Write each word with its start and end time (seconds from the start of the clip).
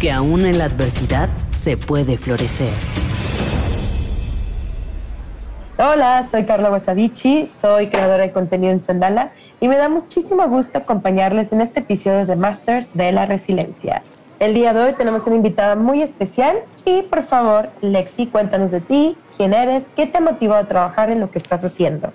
que 0.00 0.12
aún 0.12 0.46
en 0.46 0.58
la 0.58 0.66
adversidad 0.66 1.28
se 1.48 1.76
puede 1.76 2.16
florecer. 2.16 2.72
Hola, 5.76 6.26
soy 6.30 6.44
Carla 6.44 6.70
Wasavici, 6.70 7.48
soy 7.48 7.88
creadora 7.88 8.24
de 8.24 8.32
contenido 8.32 8.72
en 8.72 8.80
Sandala 8.80 9.32
y 9.60 9.68
me 9.68 9.76
da 9.76 9.88
muchísimo 9.88 10.46
gusto 10.48 10.78
acompañarles 10.78 11.52
en 11.52 11.60
este 11.60 11.80
episodio 11.80 12.26
de 12.26 12.36
Masters 12.36 12.94
de 12.94 13.12
la 13.12 13.26
Resiliencia. 13.26 14.02
El 14.38 14.54
día 14.54 14.72
de 14.72 14.82
hoy 14.82 14.92
tenemos 14.92 15.26
una 15.26 15.36
invitada 15.36 15.74
muy 15.74 16.02
especial 16.02 16.58
y 16.84 17.02
por 17.02 17.24
favor, 17.24 17.70
Lexi, 17.80 18.26
cuéntanos 18.26 18.70
de 18.70 18.80
ti, 18.80 19.16
quién 19.36 19.52
eres, 19.52 19.86
qué 19.96 20.06
te 20.06 20.20
motivó 20.20 20.54
a 20.54 20.64
trabajar 20.64 21.10
en 21.10 21.18
lo 21.18 21.30
que 21.30 21.38
estás 21.38 21.64
haciendo. 21.64 22.12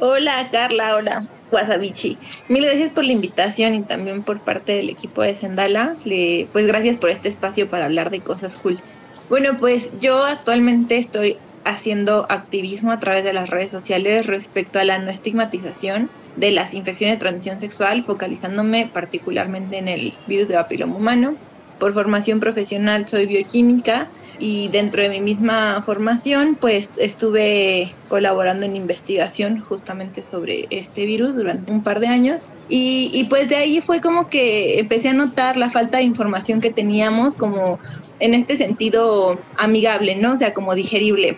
Hola 0.00 0.48
Carla, 0.50 0.96
hola 0.96 1.26
Wasabichi. 1.50 2.18
Mil 2.48 2.64
gracias 2.64 2.90
por 2.90 3.04
la 3.04 3.12
invitación 3.12 3.74
y 3.74 3.82
también 3.82 4.22
por 4.22 4.40
parte 4.40 4.72
del 4.72 4.90
equipo 4.90 5.22
de 5.22 5.34
Sendala. 5.34 5.96
Le, 6.04 6.48
pues 6.52 6.66
gracias 6.66 6.96
por 6.96 7.10
este 7.10 7.28
espacio 7.28 7.68
para 7.68 7.86
hablar 7.86 8.10
de 8.10 8.20
cosas 8.20 8.56
cool. 8.56 8.78
Bueno, 9.28 9.56
pues 9.58 9.90
yo 10.00 10.24
actualmente 10.24 10.98
estoy 10.98 11.36
haciendo 11.64 12.26
activismo 12.30 12.92
a 12.92 13.00
través 13.00 13.24
de 13.24 13.32
las 13.32 13.50
redes 13.50 13.70
sociales 13.70 14.26
respecto 14.26 14.78
a 14.78 14.84
la 14.84 14.98
no 14.98 15.10
estigmatización 15.10 16.10
de 16.36 16.52
las 16.52 16.74
infecciones 16.74 17.16
de 17.16 17.20
transmisión 17.20 17.60
sexual, 17.60 18.02
focalizándome 18.02 18.90
particularmente 18.92 19.78
en 19.78 19.88
el 19.88 20.14
virus 20.26 20.48
de 20.48 20.54
papiloma 20.54 20.96
humano. 20.96 21.36
Por 21.78 21.92
formación 21.92 22.40
profesional 22.40 23.08
soy 23.08 23.26
bioquímica 23.26 24.08
y 24.40 24.68
dentro 24.68 25.02
de 25.02 25.10
mi 25.10 25.20
misma 25.20 25.82
formación 25.82 26.56
pues 26.58 26.88
estuve 26.96 27.94
colaborando 28.08 28.66
en 28.66 28.74
investigación 28.74 29.60
justamente 29.60 30.22
sobre 30.22 30.66
este 30.70 31.04
virus 31.06 31.36
durante 31.36 31.70
un 31.70 31.82
par 31.82 32.00
de 32.00 32.08
años 32.08 32.42
y, 32.68 33.10
y, 33.12 33.24
pues 33.24 33.48
de 33.48 33.56
ahí 33.56 33.80
fue 33.80 34.00
como 34.00 34.28
que 34.28 34.78
empecé 34.78 35.08
a 35.08 35.12
notar 35.12 35.56
la 35.56 35.70
falta 35.70 35.98
de 35.98 36.04
información 36.04 36.60
que 36.60 36.70
teníamos 36.70 37.36
como 37.36 37.80
en 38.20 38.34
este 38.34 38.56
sentido 38.56 39.40
amigable, 39.56 40.14
¿no? 40.14 40.34
O 40.34 40.38
sea, 40.38 40.54
como 40.54 40.76
digerible. 40.76 41.36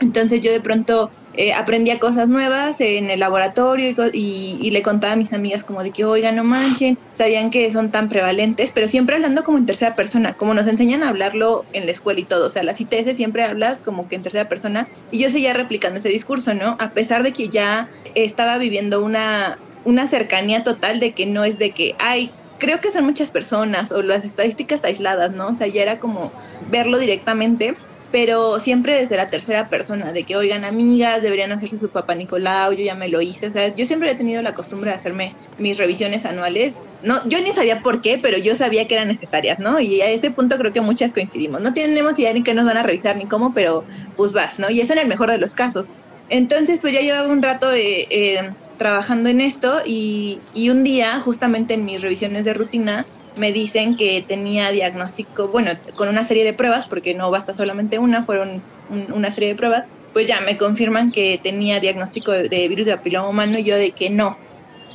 Entonces 0.00 0.42
yo 0.42 0.52
de 0.52 0.60
pronto 0.60 1.10
eh, 1.36 1.52
aprendía 1.52 1.98
cosas 1.98 2.28
nuevas 2.28 2.80
en 2.80 3.10
el 3.10 3.18
laboratorio 3.18 3.94
y, 4.12 4.70
le 4.70 4.82
contaba 4.82 5.14
a 5.14 5.16
mis 5.16 5.32
amigas 5.32 5.64
como 5.64 5.82
de 5.82 5.90
que, 5.90 6.04
oigan, 6.04 6.36
no 6.36 6.44
manchen, 6.44 6.98
sabían 7.16 7.50
que 7.50 7.70
son 7.72 7.90
tan 7.90 8.08
prevalentes, 8.08 8.70
pero 8.72 8.88
siempre 8.88 9.16
hablando 9.16 9.44
como 9.44 9.58
en 9.58 9.66
tercera 9.66 9.94
persona, 9.94 10.34
como 10.34 10.54
nos 10.54 10.66
enseñan 10.66 11.02
a 11.02 11.08
hablarlo 11.08 11.64
en 11.72 11.86
la 11.86 11.92
escuela 11.92 12.20
y 12.20 12.24
todo. 12.24 12.46
O 12.46 12.50
sea, 12.50 12.62
las 12.62 12.80
ITS 12.80 13.16
siempre 13.16 13.44
hablas 13.44 13.82
como 13.82 14.08
que 14.08 14.16
en 14.16 14.22
tercera 14.22 14.48
persona 14.48 14.88
y 15.10 15.18
yo 15.18 15.30
seguía 15.30 15.52
replicando 15.54 15.98
ese 15.98 16.08
discurso, 16.08 16.54
¿no? 16.54 16.76
A 16.80 16.90
pesar 16.90 17.22
de 17.22 17.32
que 17.32 17.48
ya 17.48 17.88
estaba 18.14 18.58
viviendo 18.58 19.04
una, 19.04 19.58
una 19.84 20.08
cercanía 20.08 20.64
total 20.64 21.00
de 21.00 21.12
que 21.12 21.26
no 21.26 21.44
es 21.44 21.58
de 21.58 21.70
que, 21.72 21.94
ay, 21.98 22.30
creo 22.58 22.80
que 22.80 22.92
son 22.92 23.04
muchas 23.04 23.30
personas 23.30 23.92
o 23.92 24.02
las 24.02 24.24
estadísticas 24.24 24.84
aisladas, 24.84 25.32
¿no? 25.32 25.48
O 25.48 25.56
sea, 25.56 25.66
ya 25.66 25.82
era 25.82 25.98
como 25.98 26.32
verlo 26.70 26.98
directamente 26.98 27.76
pero 28.10 28.60
siempre 28.60 29.00
desde 29.00 29.16
la 29.16 29.30
tercera 29.30 29.68
persona, 29.68 30.12
de 30.12 30.24
que, 30.24 30.36
oigan, 30.36 30.64
amigas, 30.64 31.22
deberían 31.22 31.52
hacerse 31.52 31.78
su 31.78 31.90
papá 31.90 32.14
Nicolau, 32.14 32.72
yo 32.72 32.84
ya 32.84 32.94
me 32.94 33.08
lo 33.08 33.20
hice, 33.20 33.48
o 33.48 33.52
sea, 33.52 33.74
yo 33.74 33.86
siempre 33.86 34.10
he 34.10 34.14
tenido 34.14 34.42
la 34.42 34.54
costumbre 34.54 34.90
de 34.90 34.96
hacerme 34.96 35.34
mis 35.58 35.78
revisiones 35.78 36.24
anuales. 36.24 36.74
No, 37.02 37.26
yo 37.28 37.40
ni 37.40 37.50
sabía 37.52 37.82
por 37.82 38.00
qué, 38.00 38.18
pero 38.18 38.38
yo 38.38 38.56
sabía 38.56 38.86
que 38.86 38.94
eran 38.94 39.08
necesarias, 39.08 39.58
¿no? 39.58 39.78
Y 39.80 40.00
a 40.00 40.08
ese 40.10 40.30
punto 40.30 40.56
creo 40.56 40.72
que 40.72 40.80
muchas 40.80 41.12
coincidimos. 41.12 41.60
No 41.60 41.74
tenemos 41.74 42.18
idea 42.18 42.32
ni 42.32 42.42
qué 42.42 42.54
nos 42.54 42.64
van 42.64 42.78
a 42.78 42.82
revisar 42.82 43.16
ni 43.16 43.26
cómo, 43.26 43.52
pero 43.52 43.84
pues 44.16 44.32
vas, 44.32 44.58
¿no? 44.58 44.70
Y 44.70 44.80
eso 44.80 44.92
en 44.94 45.00
el 45.00 45.08
mejor 45.08 45.30
de 45.30 45.38
los 45.38 45.54
casos. 45.54 45.86
Entonces, 46.28 46.78
pues 46.80 46.94
ya 46.94 47.00
llevaba 47.00 47.28
un 47.28 47.42
rato 47.42 47.72
eh, 47.72 48.06
eh, 48.10 48.50
trabajando 48.78 49.28
en 49.28 49.40
esto 49.40 49.82
y, 49.84 50.40
y 50.54 50.70
un 50.70 50.84
día, 50.84 51.20
justamente 51.20 51.74
en 51.74 51.84
mis 51.84 52.00
revisiones 52.00 52.44
de 52.44 52.54
rutina, 52.54 53.06
me 53.36 53.52
dicen 53.52 53.96
que 53.96 54.24
tenía 54.26 54.70
diagnóstico, 54.70 55.48
bueno, 55.48 55.72
con 55.96 56.08
una 56.08 56.24
serie 56.24 56.44
de 56.44 56.52
pruebas, 56.52 56.86
porque 56.86 57.14
no 57.14 57.30
basta 57.30 57.54
solamente 57.54 57.98
una, 57.98 58.24
fueron 58.24 58.62
una 58.88 59.32
serie 59.32 59.50
de 59.50 59.54
pruebas, 59.54 59.84
pues 60.12 60.28
ya 60.28 60.40
me 60.40 60.56
confirman 60.56 61.10
que 61.10 61.40
tenía 61.42 61.80
diagnóstico 61.80 62.30
de, 62.32 62.68
virus 62.68 62.86
de 62.86 62.96
papiloma 62.96 63.28
humano 63.28 63.58
y 63.58 63.64
yo 63.64 63.76
de 63.76 63.90
que 63.90 64.10
no, 64.10 64.38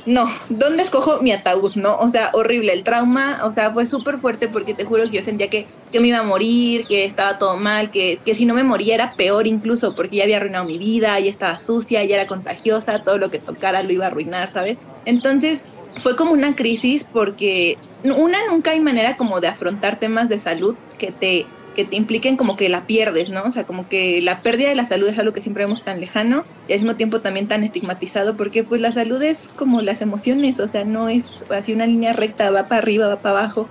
no, 0.06 0.30
¿dónde 0.48 0.82
escojo 0.82 1.20
mi 1.20 1.32
ataúd? 1.32 1.74
No, 1.74 1.98
o 1.98 2.08
sea, 2.08 2.30
horrible, 2.32 2.72
el 2.72 2.84
trauma, 2.84 3.40
o 3.44 3.52
sea, 3.52 3.70
fue 3.70 3.86
súper 3.86 4.16
fuerte 4.16 4.48
porque 4.48 4.72
te 4.72 4.84
juro 4.84 5.04
que 5.04 5.18
yo 5.18 5.22
sentía 5.22 5.50
que, 5.50 5.68
que, 5.92 6.00
me 6.00 6.08
iba 6.08 6.18
a 6.18 6.22
morir, 6.22 6.86
que 6.86 7.04
estaba 7.04 7.36
todo 7.36 7.56
mal, 7.56 7.90
que, 7.90 8.16
que 8.24 8.34
si 8.34 8.46
no 8.46 8.54
me 8.54 8.64
moría 8.64 8.94
era 8.94 9.14
peor 9.16 9.46
incluso 9.46 9.94
porque 9.94 10.16
ya 10.16 10.24
había 10.24 10.38
arruinado 10.38 10.64
mi 10.64 10.78
vida, 10.78 11.20
ya 11.20 11.30
estaba 11.30 11.58
sucia, 11.58 12.02
ya 12.04 12.14
era 12.14 12.26
contagiosa, 12.26 13.02
todo 13.04 13.18
lo 13.18 13.30
que 13.30 13.40
tocara 13.40 13.82
lo 13.82 13.92
iba 13.92 14.06
a 14.06 14.08
arruinar, 14.08 14.50
¿sabes? 14.50 14.78
Entonces, 15.04 15.64
fue 15.96 16.16
como 16.16 16.32
una 16.32 16.54
crisis 16.54 17.04
porque 17.10 17.80
una 18.02 18.38
nunca 18.50 18.72
hay 18.72 18.80
manera 18.80 19.16
como 19.16 19.40
de 19.40 19.48
afrontar 19.48 19.98
temas 19.98 20.28
de 20.28 20.40
salud 20.40 20.76
que 20.98 21.12
te 21.12 21.52
que 21.72 21.84
te 21.84 21.96
impliquen 21.96 22.36
como 22.36 22.56
que 22.56 22.68
la 22.68 22.86
pierdes, 22.86 23.30
¿no? 23.30 23.44
O 23.44 23.52
sea, 23.52 23.64
como 23.64 23.86
que 23.88 24.20
la 24.22 24.42
pérdida 24.42 24.68
de 24.70 24.74
la 24.74 24.86
salud 24.86 25.08
es 25.08 25.18
algo 25.18 25.32
que 25.32 25.40
siempre 25.40 25.64
vemos 25.64 25.84
tan 25.84 26.00
lejano 26.00 26.44
y 26.66 26.72
al 26.72 26.80
mismo 26.80 26.96
tiempo 26.96 27.22
también 27.22 27.48
tan 27.48 27.62
estigmatizado 27.64 28.36
porque 28.36 28.64
pues 28.64 28.80
la 28.80 28.92
salud 28.92 29.22
es 29.22 29.48
como 29.54 29.80
las 29.82 30.00
emociones, 30.02 30.58
o 30.60 30.68
sea, 30.68 30.84
no 30.84 31.08
es 31.08 31.44
así 31.48 31.72
una 31.72 31.86
línea 31.86 32.12
recta, 32.12 32.50
va 32.50 32.68
para 32.68 32.80
arriba, 32.82 33.08
va 33.08 33.20
para 33.22 33.38
abajo. 33.38 33.70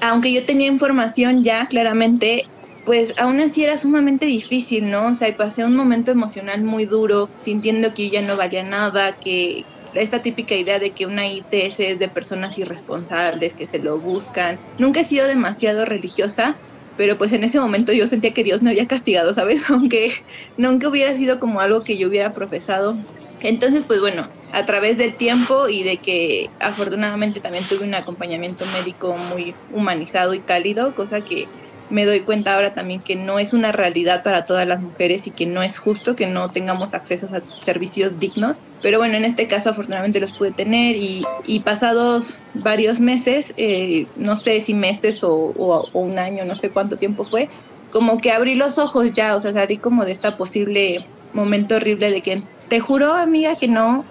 Aunque 0.00 0.32
yo 0.32 0.46
tenía 0.46 0.68
información 0.68 1.42
ya 1.42 1.66
claramente, 1.68 2.44
pues 2.84 3.14
aún 3.18 3.40
así 3.40 3.64
era 3.64 3.78
sumamente 3.78 4.26
difícil, 4.26 4.90
¿no? 4.90 5.08
O 5.08 5.14
sea, 5.14 5.34
pasé 5.36 5.64
un 5.64 5.76
momento 5.76 6.10
emocional 6.12 6.62
muy 6.64 6.86
duro, 6.86 7.32
sintiendo 7.40 7.94
que 7.94 8.06
yo 8.10 8.20
ya 8.20 8.22
no 8.22 8.36
valía 8.36 8.62
nada, 8.64 9.18
que, 9.20 9.68
esta 10.02 10.22
típica 10.22 10.54
idea 10.56 10.78
de 10.78 10.92
que 10.94 11.06
una 11.06 11.28
ITS 11.28 11.90
es 11.90 11.98
de 11.98 12.08
personas 12.08 12.56
irresponsables 12.58 13.54
que 13.54 13.66
se 13.68 13.78
lo 13.78 14.00
buscan. 14.00 14.60
Nunca 14.78 15.00
he 15.00 15.04
sido 15.04 15.26
demasiado 15.26 15.84
religiosa, 15.84 16.60
pero 16.94 17.18
pues 17.18 17.32
en 17.32 17.44
ese 17.44 17.60
momento 17.60 17.92
yo 17.92 18.08
sentía 18.08 18.32
que 18.34 18.44
Dios 18.44 18.62
me 18.62 18.70
había 18.70 18.86
castigado, 18.86 19.34
¿sabes? 19.34 19.62
Aunque 19.70 20.14
nunca 20.56 20.88
hubiera 20.88 21.16
sido 21.16 21.38
como 21.40 21.60
algo 21.60 21.82
que 21.84 21.98
yo 21.98 22.08
hubiera 22.08 22.32
profesado. 22.32 22.96
Entonces, 23.40 23.84
pues 23.86 24.00
bueno, 24.00 24.28
a 24.50 24.64
través 24.66 24.96
del 24.98 25.16
tiempo 25.16 25.68
y 25.68 25.82
de 25.82 26.00
que 26.00 26.48
afortunadamente 26.58 27.40
también 27.40 27.66
tuve 27.66 27.84
un 27.86 27.94
acompañamiento 27.94 28.64
médico 28.66 29.16
muy 29.16 29.58
humanizado 29.68 30.34
y 30.34 30.42
cálido, 30.44 30.94
cosa 30.94 31.22
que 31.22 31.50
me 31.90 32.04
doy 32.04 32.20
cuenta 32.20 32.54
ahora 32.54 32.74
también 32.74 33.00
que 33.00 33.16
no 33.16 33.38
es 33.38 33.52
una 33.52 33.72
realidad 33.72 34.22
para 34.22 34.44
todas 34.44 34.66
las 34.66 34.80
mujeres 34.80 35.26
y 35.26 35.30
que 35.30 35.46
no 35.46 35.62
es 35.62 35.78
justo 35.78 36.16
que 36.16 36.26
no 36.26 36.50
tengamos 36.50 36.92
acceso 36.94 37.28
a 37.32 37.42
servicios 37.64 38.18
dignos. 38.18 38.56
Pero 38.82 38.98
bueno, 38.98 39.16
en 39.16 39.24
este 39.24 39.46
caso 39.46 39.70
afortunadamente 39.70 40.20
los 40.20 40.32
pude 40.32 40.52
tener 40.52 40.96
y, 40.96 41.24
pasados 41.64 42.38
varios 42.54 43.00
meses, 43.00 43.52
eh, 43.56 44.06
no 44.16 44.36
sé 44.36 44.64
si 44.64 44.74
meses 44.74 45.24
o, 45.24 45.32
o, 45.32 45.88
un 45.92 46.18
año, 46.18 46.44
no 46.44 46.56
sé 46.56 46.70
cuánto 46.70 46.96
tiempo 46.96 47.24
fue, 47.24 47.48
como 47.90 48.18
que 48.18 48.32
abrí 48.32 48.54
los 48.54 48.78
ojos 48.78 49.12
ya, 49.12 49.34
o 49.34 49.40
sea, 49.40 49.52
salí 49.52 49.78
como 49.78 50.04
de 50.04 50.12
esta 50.12 50.36
posible 50.36 51.06
momento 51.32 51.76
horrible 51.76 52.10
de 52.10 52.22
que 52.22 52.42
te 52.68 52.80
juro, 52.80 53.12
amiga, 53.12 53.56
que 53.56 53.68
no 53.68 54.04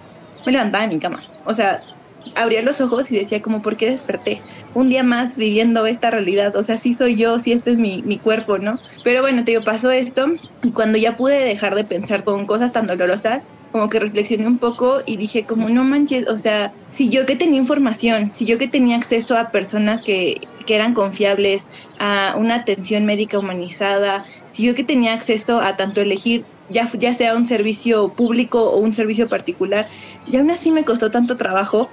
me 0.46 0.52
levantaba 0.52 0.88
de 0.88 0.94
mi 0.94 1.00
cama. 1.00 1.24
O 1.46 1.54
sea, 1.54 1.82
abría 2.36 2.62
los 2.62 2.82
ojos 2.82 3.12
y 3.12 3.18
decía 3.18 3.42
como, 3.42 3.62
¿por 3.62 3.78
qué 3.78 3.90
desperté? 3.90 4.42
Un 4.76 4.90
día 4.90 5.04
más 5.04 5.38
viviendo 5.38 5.86
esta 5.86 6.12
realidad, 6.12 6.54
o 6.58 6.64
sea, 6.66 6.78
sí 6.78 6.96
soy 6.96 7.16
yo, 7.16 7.40
sí 7.40 7.54
este 7.54 7.72
es 7.72 7.78
mi, 7.78 8.04
mi 8.04 8.20
cuerpo, 8.20 8.58
¿no? 8.60 8.82
Pero 9.04 9.22
bueno, 9.22 9.46
te 9.46 9.52
digo, 9.52 9.64
pasó 9.64 9.90
esto 9.92 10.28
y 10.62 10.74
cuando 10.74 10.98
ya 10.98 11.16
pude 11.16 11.46
dejar 11.46 11.76
de 11.76 11.86
pensar 11.86 12.26
con 12.26 12.46
cosas 12.46 12.74
tan 12.74 12.86
dolorosas, 12.86 13.40
como 13.72 13.88
que 13.90 14.00
reflexioné 14.00 14.48
un 14.48 14.60
poco 14.60 15.00
y 15.06 15.16
dije 15.18 15.46
como 15.46 15.70
no 15.70 15.86
manches, 15.86 16.28
o 16.28 16.40
sea, 16.40 16.74
si 16.90 17.10
yo 17.10 17.26
que 17.26 17.38
tenía 17.38 17.58
información, 17.60 18.32
si 18.34 18.46
yo 18.46 18.58
que 18.58 18.68
tenía 18.68 18.98
acceso 18.98 19.38
a 19.38 19.50
personas 19.50 20.04
que, 20.04 20.36
que 20.66 20.76
eran 20.76 20.94
confiables, 20.94 21.68
a 21.98 22.36
una 22.38 22.56
atención 22.56 23.06
médica 23.06 23.40
humanizada, 23.40 24.26
si 24.50 24.64
yo 24.66 24.76
que 24.76 24.84
tenía 24.84 25.14
acceso 25.14 25.62
a 25.62 25.78
tanto 25.78 26.02
elegir 26.02 26.48
ya, 26.68 26.90
ya 27.00 27.14
sea 27.16 27.36
un 27.36 27.46
servicio 27.48 28.14
público 28.16 28.72
o 28.72 28.80
un 28.80 28.94
servicio 28.94 29.30
particular, 29.30 29.88
y 30.26 30.38
aún 30.38 30.52
así 30.52 30.72
me 30.72 30.84
costó 30.86 31.12
tanto 31.12 31.38
trabajo 31.38 31.92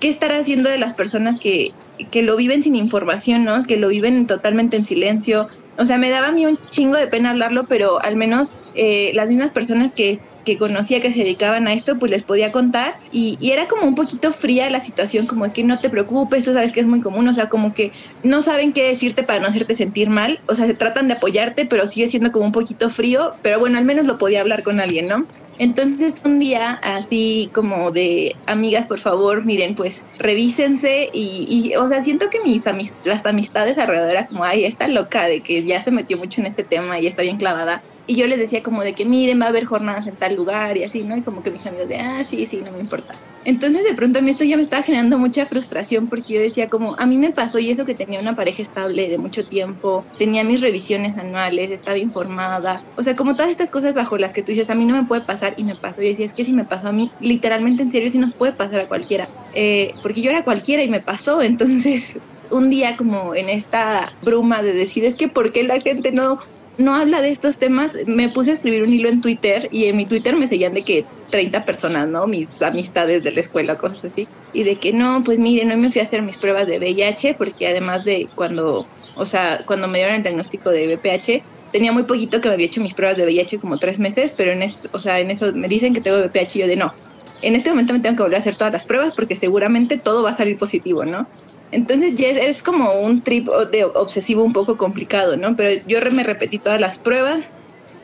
¿qué 0.00 0.08
estará 0.08 0.38
haciendo 0.38 0.70
de 0.70 0.78
las 0.78 0.94
personas 0.94 1.38
que, 1.38 1.72
que 2.10 2.22
lo 2.22 2.36
viven 2.36 2.62
sin 2.62 2.76
información, 2.76 3.44
¿no? 3.44 3.62
Que 3.64 3.76
lo 3.76 3.88
viven 3.88 4.26
totalmente 4.26 4.76
en 4.76 4.84
silencio. 4.84 5.48
O 5.78 5.86
sea, 5.86 5.98
me 5.98 6.10
daba 6.10 6.28
a 6.28 6.32
mí 6.32 6.46
un 6.46 6.58
chingo 6.70 6.96
de 6.96 7.06
pena 7.06 7.30
hablarlo, 7.30 7.64
pero 7.68 8.02
al 8.02 8.16
menos 8.16 8.52
eh, 8.74 9.12
las 9.14 9.28
mismas 9.28 9.50
personas 9.50 9.92
que 9.92 10.20
que 10.46 10.56
conocía 10.56 11.00
que 11.00 11.12
se 11.12 11.18
dedicaban 11.18 11.66
a 11.66 11.74
esto, 11.74 11.98
pues 11.98 12.10
les 12.12 12.22
podía 12.22 12.52
contar 12.52 12.94
y, 13.10 13.36
y, 13.40 13.50
era 13.50 13.66
como 13.66 13.82
un 13.82 13.96
poquito 13.96 14.32
fría 14.32 14.70
la 14.70 14.80
situación, 14.80 15.26
como 15.26 15.52
que 15.52 15.64
no 15.64 15.80
te 15.80 15.90
preocupes, 15.90 16.44
tú 16.44 16.52
sabes 16.52 16.70
que 16.70 16.78
es 16.78 16.86
muy 16.86 17.00
común, 17.00 17.26
o 17.26 17.34
sea, 17.34 17.48
como 17.48 17.74
que 17.74 17.90
no 18.22 18.42
saben 18.42 18.72
qué 18.72 18.84
decirte 18.84 19.24
para 19.24 19.40
no 19.40 19.48
hacerte 19.48 19.74
sentir 19.74 20.08
mal, 20.08 20.38
o 20.46 20.54
sea, 20.54 20.66
se 20.66 20.74
tratan 20.74 21.08
de 21.08 21.14
apoyarte, 21.14 21.66
pero 21.66 21.88
sigue 21.88 22.08
siendo 22.08 22.30
como 22.30 22.46
un 22.46 22.52
poquito 22.52 22.88
frío, 22.90 23.34
pero 23.42 23.58
bueno, 23.58 23.76
al 23.76 23.84
menos 23.84 24.06
lo 24.06 24.18
podía 24.18 24.40
hablar 24.40 24.62
con 24.62 24.78
alguien, 24.78 25.08
¿no? 25.08 25.26
Entonces 25.58 26.20
un 26.24 26.38
día 26.38 26.72
así 26.82 27.50
como 27.54 27.90
de 27.92 28.38
amigas, 28.46 28.86
por 28.86 29.00
favor, 29.00 29.44
miren, 29.44 29.74
pues 29.74 30.06
revísense 30.18 31.08
y, 31.12 31.70
y 31.72 31.76
o 31.76 31.88
sea, 31.88 32.02
siento 32.02 32.28
que 32.30 32.38
mis 32.44 32.64
las 33.02 33.24
amistades 33.26 33.78
alrededor 33.78 34.10
era 34.10 34.26
como, 34.26 34.44
ay, 34.44 34.64
está 34.64 34.88
loca 34.88 35.26
de 35.26 35.42
que 35.42 35.64
ya 35.64 35.82
se 35.82 35.90
metió 35.92 36.18
mucho 36.18 36.40
en 36.40 36.46
este 36.48 36.64
tema 36.64 37.00
y 37.00 37.06
está 37.06 37.22
bien 37.22 37.38
clavada. 37.38 37.82
Y 38.06 38.16
yo 38.16 38.26
les 38.26 38.38
decía 38.38 38.62
como 38.62 38.82
de 38.84 38.94
que 38.94 39.04
miren, 39.06 39.40
va 39.40 39.46
a 39.46 39.48
haber 39.48 39.64
jornadas 39.64 40.06
en 40.06 40.16
tal 40.18 40.34
lugar 40.36 40.76
y 40.76 40.84
así, 40.84 41.04
¿no? 41.04 41.16
Y 41.16 41.24
como 41.24 41.42
que 41.42 41.50
mis 41.50 41.66
amigos 41.66 41.88
de, 41.88 41.96
ah, 41.98 42.24
sí, 42.24 42.46
sí, 42.46 42.62
no 42.62 42.72
me 42.72 42.80
importa. 42.80 43.14
Entonces 43.46 43.84
de 43.84 43.94
pronto 43.94 44.18
a 44.18 44.22
mí 44.22 44.30
esto 44.32 44.42
ya 44.42 44.56
me 44.56 44.64
estaba 44.64 44.82
generando 44.82 45.18
mucha 45.20 45.46
frustración 45.46 46.08
porque 46.08 46.34
yo 46.34 46.40
decía 46.40 46.68
como, 46.68 46.96
a 46.98 47.06
mí 47.06 47.16
me 47.16 47.32
pasó 47.32 47.60
y 47.60 47.70
eso 47.70 47.84
que 47.84 47.94
tenía 47.94 48.18
una 48.18 48.34
pareja 48.34 48.60
estable 48.60 49.08
de 49.08 49.18
mucho 49.18 49.46
tiempo, 49.46 50.08
tenía 50.16 50.42
mis 50.42 50.60
revisiones 50.60 51.16
anuales, 51.16 51.70
estaba 51.70 51.96
informada, 51.98 52.82
o 52.96 53.04
sea, 53.04 53.14
como 53.14 53.36
todas 53.36 53.52
estas 53.52 53.70
cosas 53.70 53.94
bajo 53.94 54.18
las 54.18 54.32
que 54.32 54.42
tú 54.42 54.50
dices, 54.50 54.68
a 54.68 54.74
mí 54.74 54.84
no 54.84 54.96
me 55.00 55.06
puede 55.06 55.24
pasar 55.24 55.54
y 55.56 55.62
me 55.64 55.76
pasó. 55.76 56.02
Y 56.02 56.08
decía, 56.08 56.26
es 56.26 56.34
que 56.34 56.44
si 56.44 56.52
me 56.54 56.64
pasó 56.66 56.88
a 56.88 56.92
mí, 56.92 57.12
literalmente 57.20 57.84
en 57.84 57.92
serio, 57.92 58.10
sí 58.10 58.18
nos 58.18 58.34
puede 58.34 58.54
pasar 58.54 58.80
a 58.80 58.88
cualquiera. 58.88 59.30
Eh, 59.52 59.94
porque 60.02 60.22
yo 60.22 60.30
era 60.30 60.42
cualquiera 60.42 60.82
y 60.82 60.88
me 60.88 61.00
pasó, 61.02 61.40
entonces 61.42 62.20
un 62.50 62.68
día 62.70 62.96
como 62.96 63.34
en 63.36 63.48
esta 63.48 64.10
bruma 64.20 64.62
de 64.62 64.72
decir, 64.72 65.04
es 65.04 65.14
que 65.16 65.28
¿por 65.28 65.52
qué 65.52 65.62
la 65.62 65.80
gente 65.80 66.10
no 66.12 66.38
no 66.78 66.94
habla 66.94 67.22
de 67.22 67.30
estos 67.30 67.56
temas, 67.58 67.96
me 68.06 68.28
puse 68.28 68.50
a 68.50 68.54
escribir 68.54 68.82
un 68.82 68.92
hilo 68.92 69.08
en 69.08 69.20
Twitter 69.22 69.66
y 69.70 69.86
en 69.86 69.96
mi 69.96 70.06
Twitter 70.06 70.36
me 70.36 70.46
seguían 70.48 70.74
de 70.74 70.84
que 70.84 71.06
30 71.30 71.64
personas, 71.64 72.08
¿no? 72.08 72.26
Mis 72.26 72.62
amistades 72.62 73.22
de 73.22 73.32
la 73.32 73.40
escuela, 73.40 73.78
cosas 73.78 74.04
así. 74.04 74.28
Y 74.52 74.64
de 74.64 74.78
que 74.78 74.92
no, 74.92 75.22
pues 75.24 75.38
miren, 75.38 75.68
no 75.68 75.76
me 75.76 75.90
fui 75.90 76.00
a 76.00 76.04
hacer 76.04 76.22
mis 76.22 76.38
pruebas 76.38 76.66
de 76.66 76.78
VIH 76.78 77.34
porque 77.34 77.68
además 77.68 78.04
de 78.04 78.28
cuando, 78.34 78.86
o 79.14 79.26
sea, 79.26 79.62
cuando 79.66 79.88
me 79.88 79.98
dieron 79.98 80.16
el 80.16 80.22
diagnóstico 80.22 80.70
de 80.70 80.86
VPH, 80.86 81.42
tenía 81.72 81.92
muy 81.92 82.04
poquito 82.04 82.40
que 82.40 82.48
me 82.48 82.54
había 82.54 82.66
hecho 82.66 82.80
mis 82.80 82.94
pruebas 82.94 83.16
de 83.16 83.24
VIH 83.24 83.58
como 83.58 83.78
tres 83.78 83.98
meses, 83.98 84.32
pero 84.36 84.52
en 84.52 84.62
eso, 84.62 84.88
o 84.92 84.98
sea, 84.98 85.18
en 85.18 85.30
eso 85.30 85.52
me 85.52 85.68
dicen 85.68 85.92
que 85.94 86.00
tengo 86.00 86.18
VPH 86.18 86.56
y 86.56 86.58
yo 86.60 86.66
de 86.66 86.76
no. 86.76 86.94
En 87.42 87.54
este 87.54 87.70
momento 87.70 87.92
me 87.92 88.00
tengo 88.00 88.16
que 88.16 88.22
volver 88.22 88.38
a 88.38 88.40
hacer 88.40 88.56
todas 88.56 88.72
las 88.72 88.86
pruebas 88.86 89.12
porque 89.14 89.36
seguramente 89.36 89.98
todo 89.98 90.22
va 90.22 90.30
a 90.30 90.36
salir 90.36 90.56
positivo, 90.56 91.04
¿no? 91.04 91.28
Entonces 91.70 92.14
ya 92.14 92.28
es, 92.28 92.62
como 92.62 92.92
un 92.92 93.22
trip 93.22 93.48
de 93.70 93.84
obsesivo 93.84 94.42
un 94.42 94.52
poco 94.52 94.76
complicado, 94.76 95.36
¿no? 95.36 95.56
Pero 95.56 95.82
yo 95.86 96.00
me 96.12 96.22
repetí 96.22 96.58
todas 96.58 96.80
las 96.80 96.98
pruebas, 96.98 97.40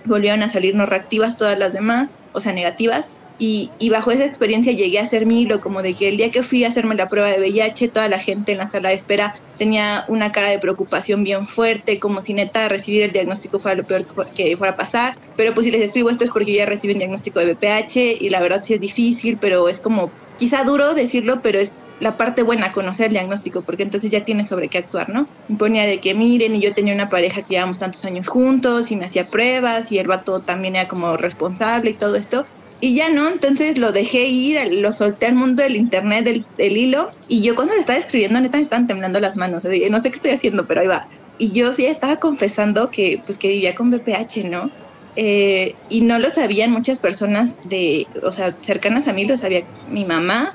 volvieron 0.05 0.43
a 0.43 0.51
salir 0.51 0.75
no 0.75 0.85
reactivas 0.85 1.37
todas 1.37 1.59
las 1.59 1.73
demás, 1.73 2.11
o 2.33 2.41
sea, 2.41 2.53
negativas. 2.53 3.05
Y, 3.39 3.71
bajo 3.91 4.13
esa 4.13 4.25
experiencia 4.25 4.73
llegué 4.73 5.01
a 5.01 5.03
hacer 5.03 5.27
mi 5.27 5.43
hilo, 5.43 5.61
como 5.61 5.83
de 5.83 5.95
que 5.95 6.07
el 6.07 6.17
día 6.17 6.31
que 6.31 6.45
fui 6.45 6.65
a 6.65 6.69
hacerme 6.69 6.95
la 6.95 7.09
prueba 7.09 7.29
de 7.29 7.41
VIH, 7.41 7.89
toda 7.89 8.09
la 8.09 8.21
gente 8.21 8.53
en 8.53 8.59
la 8.59 8.69
sala 8.69 8.91
de 8.91 8.95
espera 8.95 9.35
tenía 9.59 10.05
una 10.07 10.31
cara 10.31 10.49
de 10.49 10.61
preocupación 10.61 11.25
bien 11.25 11.49
fuerte, 11.49 11.99
como 11.99 12.23
si 12.23 12.35
neta 12.35 12.69
recibir 12.69 13.03
el 13.03 13.11
diagnóstico 13.11 13.59
fuera 13.59 13.79
lo 13.79 13.85
peor 13.85 14.07
que 14.33 14.57
fuera 14.57 14.75
a 14.75 14.77
pasar. 14.77 15.17
Pero 15.37 15.55
pues 15.55 15.65
si 15.65 15.73
les 15.73 15.83
escribo 15.83 16.09
esto 16.11 16.23
es 16.23 16.31
porque 16.31 16.53
ya 16.53 16.67
recibí 16.67 16.93
un 16.93 17.01
diagnóstico 17.01 17.41
de 17.41 17.55
VPH 17.55 18.23
y 18.23 18.31
la 18.31 18.39
verdad 18.39 18.63
sí 18.65 18.75
es 18.75 18.81
difícil, 18.81 19.39
pero 19.41 19.69
es 19.69 19.81
como 19.81 20.13
quizá 20.39 20.63
duro 20.63 20.95
decirlo, 20.95 21.41
pero 21.43 21.59
es 21.59 21.73
la 22.03 22.17
parte 22.17 22.43
buena, 22.43 22.73
conocer 22.73 23.07
el 23.07 23.13
diagnóstico, 23.13 23.63
porque 23.65 23.85
entonces 23.85 24.11
ya 24.11 24.25
tienes 24.25 24.49
sobre 24.49 24.69
qué 24.69 24.79
actuar, 24.79 25.09
¿no? 25.09 25.29
Me 25.47 25.57
ponía 25.57 25.85
de 25.87 26.01
que 26.01 26.15
miren, 26.15 26.57
y 26.57 26.61
yo 26.61 26.75
tenía 26.75 26.95
una 26.95 27.09
pareja 27.09 27.43
que 27.43 27.55
llevamos 27.55 27.79
tantos 27.79 28.05
años 28.05 28.27
juntos, 28.27 28.91
y 28.91 28.97
me 28.97 29.07
hacía 29.07 29.29
pruebas, 29.31 29.93
y 29.93 29.99
el 29.99 30.09
vato 30.09 30.43
también 30.43 30.75
era 30.77 30.89
como 30.89 31.17
responsable 31.17 31.91
y 31.91 31.99
todo 31.99 32.17
esto. 32.17 32.45
Y 32.81 32.97
ya 32.97 33.09
no, 33.11 33.29
entonces 33.29 33.79
lo 33.79 33.93
dejé 33.93 34.27
ir, 34.27 34.59
lo 34.73 34.93
solté 34.93 35.27
al 35.27 35.35
mundo 35.37 35.63
del 35.63 35.77
internet, 35.77 36.25
del, 36.25 36.45
del 36.57 36.77
hilo, 36.77 37.09
y 37.29 37.45
yo 37.45 37.55
cuando 37.55 37.75
lo 37.75 37.81
estaba 37.81 38.01
escribiendo, 38.01 38.41
neta 38.41 38.57
me 38.59 38.65
estaban 38.65 38.89
temblando 38.89 39.21
las 39.21 39.37
manos, 39.37 39.63
no 39.63 40.01
sé 40.03 40.11
qué 40.11 40.17
estoy 40.17 40.33
haciendo, 40.33 40.67
pero 40.67 40.81
ahí 40.81 40.89
va. 40.89 41.03
Y 41.37 41.53
yo 41.53 41.73
sí 41.73 41.87
estaba 41.87 42.17
confesando 42.17 42.91
que, 42.91 43.23
pues, 43.25 43.39
que 43.39 43.49
vivía 43.49 43.75
con 43.77 43.91
BPH, 43.91 44.45
¿no? 44.51 44.71
Eh, 45.15 45.77
y 45.89 46.01
no 46.03 46.19
lo 46.19 46.31
sabían 46.31 46.73
muchas 46.73 46.99
personas 46.99 47.59
de, 47.63 48.09
o 48.23 48.33
sea, 48.33 48.57
cercanas 48.63 49.07
a 49.09 49.13
mí, 49.13 49.25
lo 49.25 49.39
sabía 49.39 49.63
mi 49.85 50.05
mamá, 50.05 50.53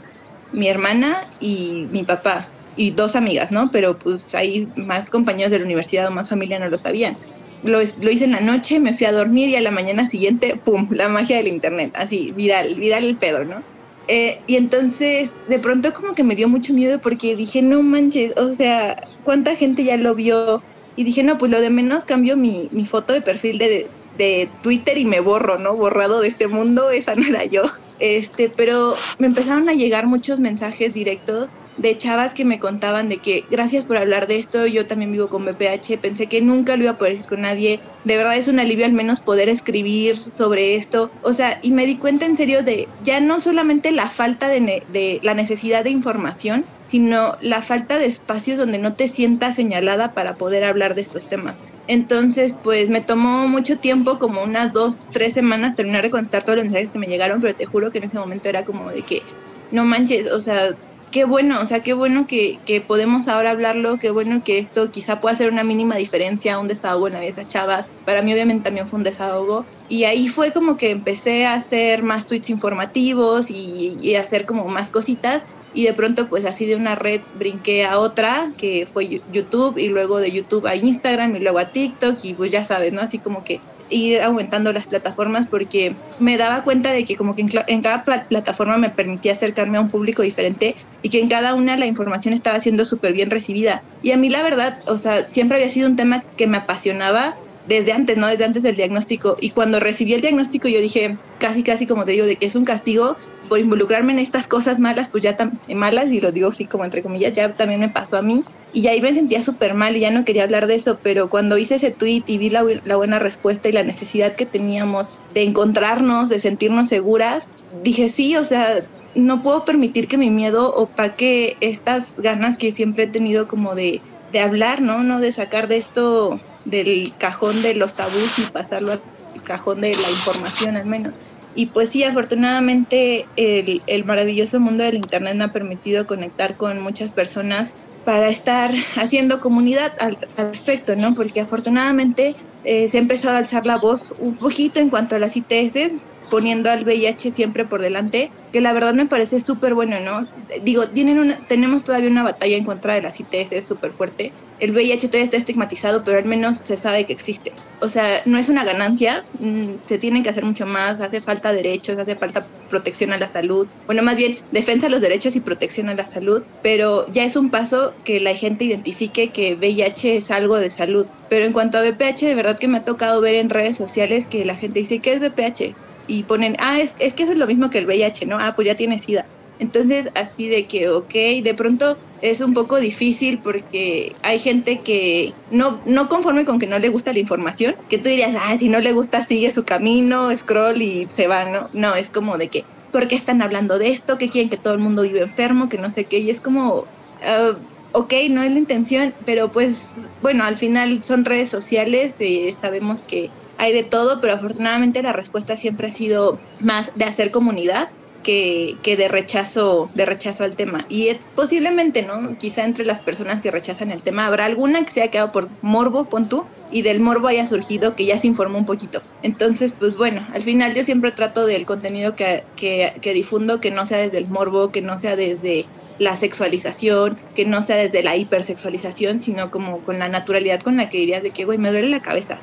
mi 0.51 0.67
hermana 0.67 1.23
y 1.39 1.87
mi 1.91 2.03
papá 2.03 2.47
y 2.75 2.91
dos 2.91 3.15
amigas, 3.15 3.51
¿no? 3.51 3.71
Pero 3.71 3.97
pues 3.97 4.33
hay 4.33 4.67
más 4.75 5.09
compañeros 5.09 5.51
de 5.51 5.59
la 5.59 5.65
universidad 5.65 6.07
o 6.07 6.11
más 6.11 6.29
familia 6.29 6.59
no 6.59 6.69
lo 6.69 6.77
sabían. 6.77 7.17
Lo, 7.63 7.79
lo, 7.79 8.11
hice 8.11 8.25
en 8.25 8.31
la 8.31 8.39
noche, 8.39 8.79
me 8.79 8.93
fui 8.93 9.07
a 9.07 9.11
dormir 9.11 9.49
y 9.49 9.55
a 9.55 9.61
la 9.61 9.71
mañana 9.71 10.07
siguiente, 10.07 10.55
¡pum!, 10.63 10.87
la 10.91 11.09
magia 11.09 11.37
del 11.37 11.47
internet, 11.47 11.91
así, 11.97 12.31
viral, 12.31 12.75
viral 12.75 13.03
el 13.03 13.17
pedo, 13.17 13.43
¿no? 13.43 13.63
Eh, 14.07 14.39
y 14.47 14.55
entonces, 14.55 15.35
de 15.49 15.59
pronto 15.59 15.93
como 15.93 16.15
que 16.15 16.23
me 16.23 16.35
dio 16.35 16.47
mucho 16.47 16.73
miedo 16.73 16.99
porque 17.01 17.35
dije, 17.35 17.61
no 17.61 17.81
manches, 17.81 18.37
o 18.37 18.55
sea, 18.55 18.95
¿cuánta 19.23 19.55
gente 19.55 19.83
ya 19.83 19.97
lo 19.97 20.15
vio? 20.15 20.63
Y 20.95 21.03
dije, 21.03 21.23
no, 21.23 21.37
pues 21.37 21.51
lo 21.51 21.59
de 21.59 21.69
menos 21.69 22.05
cambio 22.05 22.37
mi, 22.37 22.69
mi 22.71 22.85
foto 22.85 23.11
de 23.11 23.21
perfil 23.21 23.57
de, 23.57 23.91
de 24.17 24.49
Twitter 24.61 24.97
y 24.97 25.05
me 25.05 25.19
borro, 25.19 25.57
¿no? 25.57 25.75
Borrado 25.75 26.21
de 26.21 26.29
este 26.29 26.47
mundo, 26.47 26.91
esa 26.91 27.15
no 27.15 27.27
era 27.27 27.43
yo. 27.45 27.63
Este, 27.99 28.49
pero 28.49 28.95
me 29.17 29.27
empezaron 29.27 29.69
a 29.69 29.73
llegar 29.73 30.05
muchos 30.07 30.39
mensajes 30.39 30.91
directos 30.93 31.51
de 31.75 31.97
chavas 31.97 32.33
que 32.33 32.45
me 32.45 32.59
contaban 32.59 33.07
de 33.09 33.19
que 33.21 33.45
gracias 33.49 33.85
por 33.85 33.97
hablar 33.97 34.27
de 34.27 34.37
esto, 34.37 34.65
yo 34.67 34.87
también 34.87 35.11
vivo 35.11 35.29
con 35.29 35.45
BPH, 35.45 35.99
pensé 35.99 36.27
que 36.27 36.41
nunca 36.41 36.75
lo 36.75 36.83
iba 36.83 36.91
a 36.93 36.97
poder 36.97 37.13
decir 37.13 37.27
con 37.27 37.41
nadie, 37.41 37.81
de 38.03 38.17
verdad 38.17 38.35
es 38.37 38.47
un 38.47 38.59
alivio 38.59 38.85
al 38.85 38.93
menos 38.93 39.21
poder 39.21 39.47
escribir 39.49 40.17
sobre 40.35 40.75
esto, 40.75 41.11
o 41.21 41.33
sea, 41.33 41.59
y 41.61 41.71
me 41.71 41.85
di 41.85 41.97
cuenta 41.99 42.25
en 42.25 42.35
serio 42.35 42.63
de 42.63 42.89
ya 42.97 43.19
no 43.19 43.39
solamente 43.41 43.91
la 43.91 44.09
falta 44.09 44.47
de, 44.49 44.81
de 44.87 45.19
la 45.23 45.33
necesidad 45.35 45.83
de 45.83 45.91
información, 45.91 46.65
sino 46.87 47.33
la 47.41 47.61
falta 47.61 47.99
de 47.99 48.05
espacios 48.07 48.57
donde 48.57 48.79
no 48.79 48.95
te 48.95 49.07
sientas 49.07 49.55
señalada 49.55 50.13
para 50.13 50.35
poder 50.35 50.63
hablar 50.63 50.95
de 50.95 51.01
estos 51.01 51.27
temas. 51.27 51.57
Entonces, 51.87 52.55
pues 52.61 52.89
me 52.89 53.01
tomó 53.01 53.47
mucho 53.47 53.79
tiempo, 53.79 54.19
como 54.19 54.43
unas 54.43 54.73
dos, 54.73 54.97
tres 55.11 55.33
semanas, 55.33 55.75
terminar 55.75 56.03
de 56.03 56.11
contar 56.11 56.43
todos 56.43 56.57
los 56.57 56.65
mensajes 56.65 56.91
que 56.91 56.99
me 56.99 57.07
llegaron, 57.07 57.41
pero 57.41 57.55
te 57.55 57.65
juro 57.65 57.91
que 57.91 57.99
en 57.99 58.05
ese 58.05 58.19
momento 58.19 58.49
era 58.49 58.65
como 58.65 58.89
de 58.91 59.03
que, 59.03 59.23
no 59.69 59.85
manches, 59.85 60.31
o 60.31 60.41
sea, 60.41 60.77
qué 61.11 61.23
bueno, 61.25 61.61
o 61.61 61.65
sea, 61.65 61.81
qué 61.83 61.93
bueno 61.93 62.27
que, 62.27 62.61
que 62.65 62.81
podemos 62.81 63.27
ahora 63.27 63.51
hablarlo, 63.51 63.97
qué 63.99 64.11
bueno 64.11 64.41
que 64.43 64.59
esto 64.59 64.91
quizá 64.91 65.21
pueda 65.21 65.35
hacer 65.35 65.49
una 65.51 65.63
mínima 65.63 65.95
diferencia, 65.95 66.59
un 66.59 66.67
desahogo 66.67 67.07
en 67.07 67.13
la 67.13 67.19
de 67.21 67.29
esas 67.29 67.47
chavas. 67.47 67.87
Para 68.03 68.21
mí 68.21 68.33
obviamente 68.33 68.63
también 68.63 68.87
fue 68.87 68.97
un 68.97 69.03
desahogo. 69.03 69.69
Y 69.87 70.03
ahí 70.03 70.27
fue 70.27 70.51
como 70.51 70.75
que 70.77 70.91
empecé 70.91 71.45
a 71.45 71.53
hacer 71.53 72.03
más 72.03 72.27
tweets 72.27 72.49
informativos 72.49 73.49
y, 73.49 73.97
y 74.01 74.15
hacer 74.15 74.45
como 74.45 74.67
más 74.67 74.91
cositas 74.91 75.43
y 75.77 75.83
de 75.83 75.93
pronto 75.93 76.27
pues 76.27 76.43
así 76.45 76.65
de 76.65 76.75
una 76.75 76.95
red 76.95 77.21
brinqué 77.37 77.85
a 77.85 77.99
otra 77.99 78.49
que 78.57 78.87
fue 78.91 79.21
YouTube 79.31 79.77
y 79.77 79.89
luego 79.89 80.17
de 80.17 80.31
YouTube 80.31 80.65
a 80.65 80.75
Instagram 80.75 81.35
y 81.35 81.39
luego 81.39 81.59
a 81.59 81.65
TikTok 81.65 82.17
y 82.23 82.33
pues 82.33 82.51
ya 82.51 82.65
sabes, 82.65 82.93
¿no? 82.93 83.01
Así 83.01 83.19
como 83.19 83.43
que 83.43 83.61
ir 83.91 84.19
aumentando 84.23 84.73
las 84.73 84.87
plataformas 84.87 85.47
porque 85.47 85.93
me 86.17 86.35
daba 86.35 86.63
cuenta 86.63 86.91
de 86.91 87.05
que 87.05 87.15
como 87.15 87.35
que 87.35 87.45
en, 87.67 87.81
cada 87.83 88.03
plataforma 88.03 88.77
me 88.77 88.89
permitía 88.89 89.33
acercarme 89.33 89.77
a 89.77 89.81
un 89.81 89.91
público 89.91 90.23
diferente 90.23 90.75
y 91.03 91.09
que 91.09 91.21
en 91.21 91.29
cada 91.29 91.53
una 91.53 91.77
la 91.77 91.85
información 91.85 92.33
estaba 92.33 92.59
siendo 92.59 92.83
súper 92.83 93.13
bien 93.13 93.29
recibida. 93.29 93.83
Y 94.01 94.13
a 94.13 94.17
mí 94.17 94.29
la 94.29 94.41
verdad, 94.41 94.79
o 94.87 94.97
sea, 94.97 95.29
siempre 95.29 95.57
había 95.59 95.71
sido 95.71 95.87
un 95.87 95.95
tema 95.95 96.23
que 96.37 96.47
me 96.47 96.57
apasionaba 96.57 97.35
desde 97.67 97.91
antes, 97.91 98.17
¿no? 98.17 98.25
Desde 98.25 98.45
antes 98.45 98.63
del 98.63 98.75
diagnóstico. 98.75 99.37
Y 99.39 99.51
cuando 99.51 99.79
recibí 99.79 100.15
el 100.15 100.21
diagnóstico 100.21 100.67
yo 100.67 100.81
dije, 100.81 101.17
casi, 101.37 101.61
casi 101.61 101.85
como 101.85 102.03
te 102.03 102.13
digo, 102.13 102.25
de 102.25 102.37
que 102.37 102.47
es 102.47 102.55
un 102.55 102.65
castigo 102.65 103.15
por 103.47 103.59
involucrarme 103.59 104.13
en 104.13 104.19
estas 104.19 104.47
cosas 104.47 104.79
malas, 104.79 105.07
pues 105.09 105.23
ya 105.23 105.35
malas, 105.73 106.11
y 106.11 106.21
lo 106.21 106.31
digo 106.31 106.49
así 106.49 106.65
como 106.65 106.85
entre 106.85 107.01
comillas, 107.01 107.33
ya 107.33 107.53
también 107.53 107.79
me 107.79 107.89
pasó 107.89 108.17
a 108.17 108.21
mí. 108.21 108.43
Y 108.73 108.87
ahí 108.87 109.01
me 109.01 109.13
sentía 109.13 109.41
súper 109.41 109.73
mal 109.73 109.95
y 109.95 110.01
ya 110.01 110.11
no 110.11 110.25
quería 110.25 110.43
hablar 110.43 110.67
de 110.67 110.75
eso, 110.75 110.99
pero 111.01 111.29
cuando 111.29 111.57
hice 111.57 111.75
ese 111.75 111.91
tweet 111.91 112.23
y 112.27 112.37
vi 112.37 112.49
la, 112.49 112.63
la 112.83 112.95
buena 112.95 113.17
respuesta 113.17 113.69
y 113.69 113.71
la 113.71 113.83
necesidad 113.83 114.35
que 114.35 114.45
teníamos 114.45 115.07
de 115.33 115.43
encontrarnos, 115.43 116.29
de 116.29 116.39
sentirnos 116.39 116.89
seguras, 116.89 117.49
dije 117.83 118.09
sí, 118.09 118.35
o 118.35 118.43
sea, 118.43 118.83
no 119.15 119.41
puedo 119.41 119.65
permitir 119.65 120.07
que 120.07 120.17
mi 120.17 120.29
miedo 120.29 120.73
opaque 120.75 121.57
estas 121.59 122.19
ganas 122.19 122.57
que 122.57 122.71
siempre 122.71 123.05
he 123.05 123.07
tenido 123.07 123.47
como 123.47 123.73
de, 123.73 124.01
de 124.31 124.39
hablar, 124.39 124.81
¿no? 124.81 125.03
¿no? 125.03 125.19
De 125.19 125.31
sacar 125.31 125.67
de 125.67 125.77
esto 125.77 126.39
del 126.65 127.13
cajón 127.17 127.61
de 127.61 127.73
los 127.73 127.93
tabús 127.93 128.37
y 128.37 128.41
pasarlo 128.43 128.91
al 128.91 129.01
cajón 129.43 129.81
de 129.81 129.95
la 129.95 130.09
información 130.09 130.75
al 130.75 130.85
menos. 130.85 131.13
Y 131.57 131.65
pues 131.65 131.89
sí, 131.89 132.03
afortunadamente 132.03 133.25
el, 133.35 133.81
el, 133.87 134.05
maravilloso 134.05 134.59
mundo 134.59 134.83
del 134.83 134.97
Internet 134.97 135.35
me 135.35 135.45
ha 135.45 135.51
permitido 135.51 136.05
conectar 136.05 136.55
con 136.55 136.79
muchas 136.79 137.11
personas 137.11 137.73
para 138.05 138.29
estar 138.29 138.71
haciendo 138.95 139.39
comunidad 139.39 139.91
al, 139.99 140.19
al 140.37 140.51
respecto, 140.51 140.95
¿no? 140.95 141.15
Porque 141.15 141.41
afortunadamente 141.41 142.35
eh, 142.63 142.87
se 142.89 142.97
ha 142.99 143.01
empezado 143.01 143.33
a 143.33 143.39
alzar 143.39 143.65
la 143.65 143.77
voz 143.77 144.13
un 144.19 144.37
poquito 144.37 144.79
en 144.79 144.91
cuanto 144.91 145.15
a 145.15 145.19
las 145.19 145.35
ITS. 145.35 145.93
Poniendo 146.29 146.69
al 146.69 146.83
VIH 146.83 147.31
siempre 147.31 147.65
por 147.65 147.81
delante, 147.81 148.31
que 148.51 148.61
la 148.61 148.73
verdad 148.73 148.93
me 148.93 149.05
parece 149.05 149.39
súper 149.39 149.73
bueno, 149.73 149.99
¿no? 149.99 150.27
Digo, 150.63 150.87
tienen 150.87 151.19
una, 151.19 151.37
tenemos 151.47 151.83
todavía 151.83 152.09
una 152.09 152.23
batalla 152.23 152.55
en 152.55 152.65
contra 152.65 152.93
de 152.93 153.01
las 153.01 153.19
ITS 153.19 153.67
súper 153.67 153.91
fuerte. 153.91 154.31
El 154.59 154.71
VIH 154.71 155.07
todavía 155.07 155.25
está 155.25 155.37
estigmatizado, 155.37 156.03
pero 156.03 156.17
al 156.17 156.25
menos 156.25 156.57
se 156.57 156.77
sabe 156.77 157.05
que 157.05 157.13
existe. 157.13 157.51
O 157.79 157.89
sea, 157.89 158.21
no 158.25 158.39
es 158.39 158.49
una 158.49 158.63
ganancia, 158.63 159.23
mm, 159.39 159.85
se 159.85 159.99
tienen 159.99 160.23
que 160.23 160.29
hacer 160.29 160.43
mucho 160.43 160.65
más, 160.65 160.99
hace 160.99 161.21
falta 161.21 161.51
derechos, 161.51 161.97
hace 161.99 162.15
falta 162.15 162.47
protección 162.69 163.11
a 163.11 163.17
la 163.17 163.31
salud. 163.31 163.67
Bueno, 163.85 164.01
más 164.01 164.15
bien, 164.15 164.39
defensa 164.51 164.87
de 164.87 164.91
los 164.91 165.01
derechos 165.01 165.35
y 165.35 165.41
protección 165.41 165.89
a 165.89 165.93
la 165.93 166.07
salud, 166.07 166.41
pero 166.63 167.11
ya 167.11 167.23
es 167.23 167.35
un 167.35 167.51
paso 167.51 167.93
que 168.03 168.19
la 168.19 168.33
gente 168.33 168.65
identifique 168.65 169.29
que 169.29 169.53
VIH 169.53 170.17
es 170.17 170.31
algo 170.31 170.57
de 170.57 170.71
salud. 170.71 171.05
Pero 171.29 171.45
en 171.45 171.53
cuanto 171.53 171.77
a 171.77 171.81
VPH, 171.81 172.25
de 172.25 172.35
verdad 172.35 172.57
que 172.57 172.67
me 172.67 172.79
ha 172.79 172.85
tocado 172.85 173.21
ver 173.21 173.35
en 173.35 173.49
redes 173.49 173.77
sociales 173.77 174.25
que 174.25 174.45
la 174.45 174.55
gente 174.55 174.79
dice, 174.79 174.99
¿qué 174.99 175.13
es 175.13 175.19
VPH? 175.19 175.75
Y 176.07 176.23
ponen, 176.23 176.55
ah, 176.59 176.79
es, 176.79 176.95
es 176.99 177.13
que 177.13 177.23
eso 177.23 177.33
es 177.33 177.37
lo 177.37 177.47
mismo 177.47 177.69
que 177.69 177.77
el 177.79 177.85
VIH, 177.85 178.25
¿no? 178.25 178.37
Ah, 178.39 178.53
pues 178.55 178.65
ya 178.65 178.75
tiene 178.75 178.99
SIDA. 178.99 179.25
Entonces, 179.59 180.09
así 180.15 180.47
de 180.47 180.67
que, 180.67 180.89
ok, 180.89 181.13
de 181.43 181.53
pronto 181.55 181.97
es 182.21 182.41
un 182.41 182.53
poco 182.53 182.77
difícil 182.77 183.39
porque 183.39 184.15
hay 184.21 184.39
gente 184.39 184.79
que 184.79 185.33
no, 185.51 185.81
no 185.85 186.09
conforme 186.09 186.45
con 186.45 186.59
que 186.59 186.67
no 186.67 186.79
le 186.79 186.89
gusta 186.89 187.13
la 187.13 187.19
información, 187.19 187.75
que 187.89 187.97
tú 187.97 188.09
dirías, 188.09 188.35
ah, 188.39 188.57
si 188.57 188.69
no 188.69 188.79
le 188.79 188.93
gusta, 188.93 189.25
sigue 189.25 189.51
su 189.51 189.63
camino, 189.63 190.35
scroll 190.35 190.81
y 190.81 191.07
se 191.13 191.27
va, 191.27 191.45
¿no? 191.45 191.69
No, 191.73 191.95
es 191.95 192.09
como 192.09 192.37
de 192.37 192.49
que, 192.49 192.65
¿por 192.91 193.07
qué 193.07 193.15
están 193.15 193.41
hablando 193.41 193.79
de 193.79 193.89
esto? 193.89 194.17
¿Que 194.17 194.29
quieren 194.29 194.49
que 194.49 194.57
todo 194.57 194.73
el 194.73 194.79
mundo 194.79 195.03
vive 195.03 195.21
enfermo? 195.21 195.69
Que 195.69 195.77
no 195.77 195.89
sé 195.89 196.05
qué, 196.05 196.19
y 196.19 196.29
es 196.29 196.41
como, 196.41 196.87
uh, 197.21 197.55
ok, 197.93 198.13
no 198.29 198.43
es 198.43 198.51
la 198.51 198.59
intención, 198.59 199.13
pero 199.25 199.51
pues, 199.51 199.95
bueno, 200.21 200.43
al 200.43 200.57
final 200.57 201.03
son 201.03 201.25
redes 201.25 201.49
sociales, 201.49 202.19
y 202.19 202.53
sabemos 202.53 203.03
que 203.03 203.31
hay 203.57 203.73
de 203.73 203.83
todo, 203.83 204.21
pero 204.21 204.33
afortunadamente 204.33 205.01
la 205.01 205.13
respuesta 205.13 205.57
siempre 205.57 205.87
ha 205.87 205.91
sido 205.91 206.39
más 206.59 206.91
de 206.95 207.05
hacer 207.05 207.31
comunidad 207.31 207.89
que, 208.23 208.75
que, 208.83 208.97
de 208.97 209.07
rechazo 209.07 209.89
de 209.93 210.05
rechazo 210.05 210.43
al 210.43 210.55
tema. 210.55 210.85
Y 210.89 211.07
es, 211.07 211.17
posiblemente 211.35 212.03
no 212.03 212.37
quizá 212.37 212.65
entre 212.65 212.85
las 212.85 212.99
personas 212.99 213.41
que 213.41 213.51
rechazan 213.51 213.91
el 213.91 214.01
tema 214.01 214.27
habrá 214.27 214.45
alguna 214.45 214.83
que 214.83 214.91
se 214.91 215.01
haya 215.01 215.11
quedado 215.11 215.31
por 215.31 215.49
morbo 215.61 216.05
pon 216.05 216.27
tú 216.27 216.45
y 216.69 216.81
del 216.81 216.99
morbo 216.99 217.29
haya 217.29 217.47
surgido 217.47 217.95
que 217.95 218.05
ya 218.05 218.19
se 218.19 218.27
informó 218.27 218.57
un 218.57 218.65
poquito. 218.65 219.01
Entonces 219.23 219.73
pues 219.77 219.95
bueno 219.95 220.25
al 220.33 220.41
final 220.43 220.73
yo 220.73 220.83
siempre 220.83 221.11
trato 221.11 221.45
del 221.45 221.65
contenido 221.65 222.15
que, 222.15 222.43
que, 222.55 222.93
que 223.01 223.13
difundo 223.13 223.61
que 223.61 223.71
no 223.71 223.85
sea 223.85 223.99
desde 223.99 224.17
el 224.17 224.27
morbo 224.27 224.71
que 224.71 224.81
no 224.81 224.99
sea 224.99 225.15
desde 225.15 225.65
la 225.99 226.15
sexualización, 226.15 227.17
que 227.35 227.45
no 227.45 227.61
sea 227.61 227.77
desde 227.77 228.03
la 228.03 228.15
hipersexualización, 228.15 229.21
sino 229.21 229.49
como 229.49 229.79
con 229.79 229.97
la 229.99 230.09
naturalidad 230.09 230.61
con 230.61 230.77
la 230.77 230.89
que 230.89 230.99
dirías 230.99 231.23
de 231.23 231.31
que, 231.31 231.45
güey, 231.45 231.57
me 231.57 231.71
duele 231.71 231.89
la 231.89 232.03
cabeza 232.03 232.39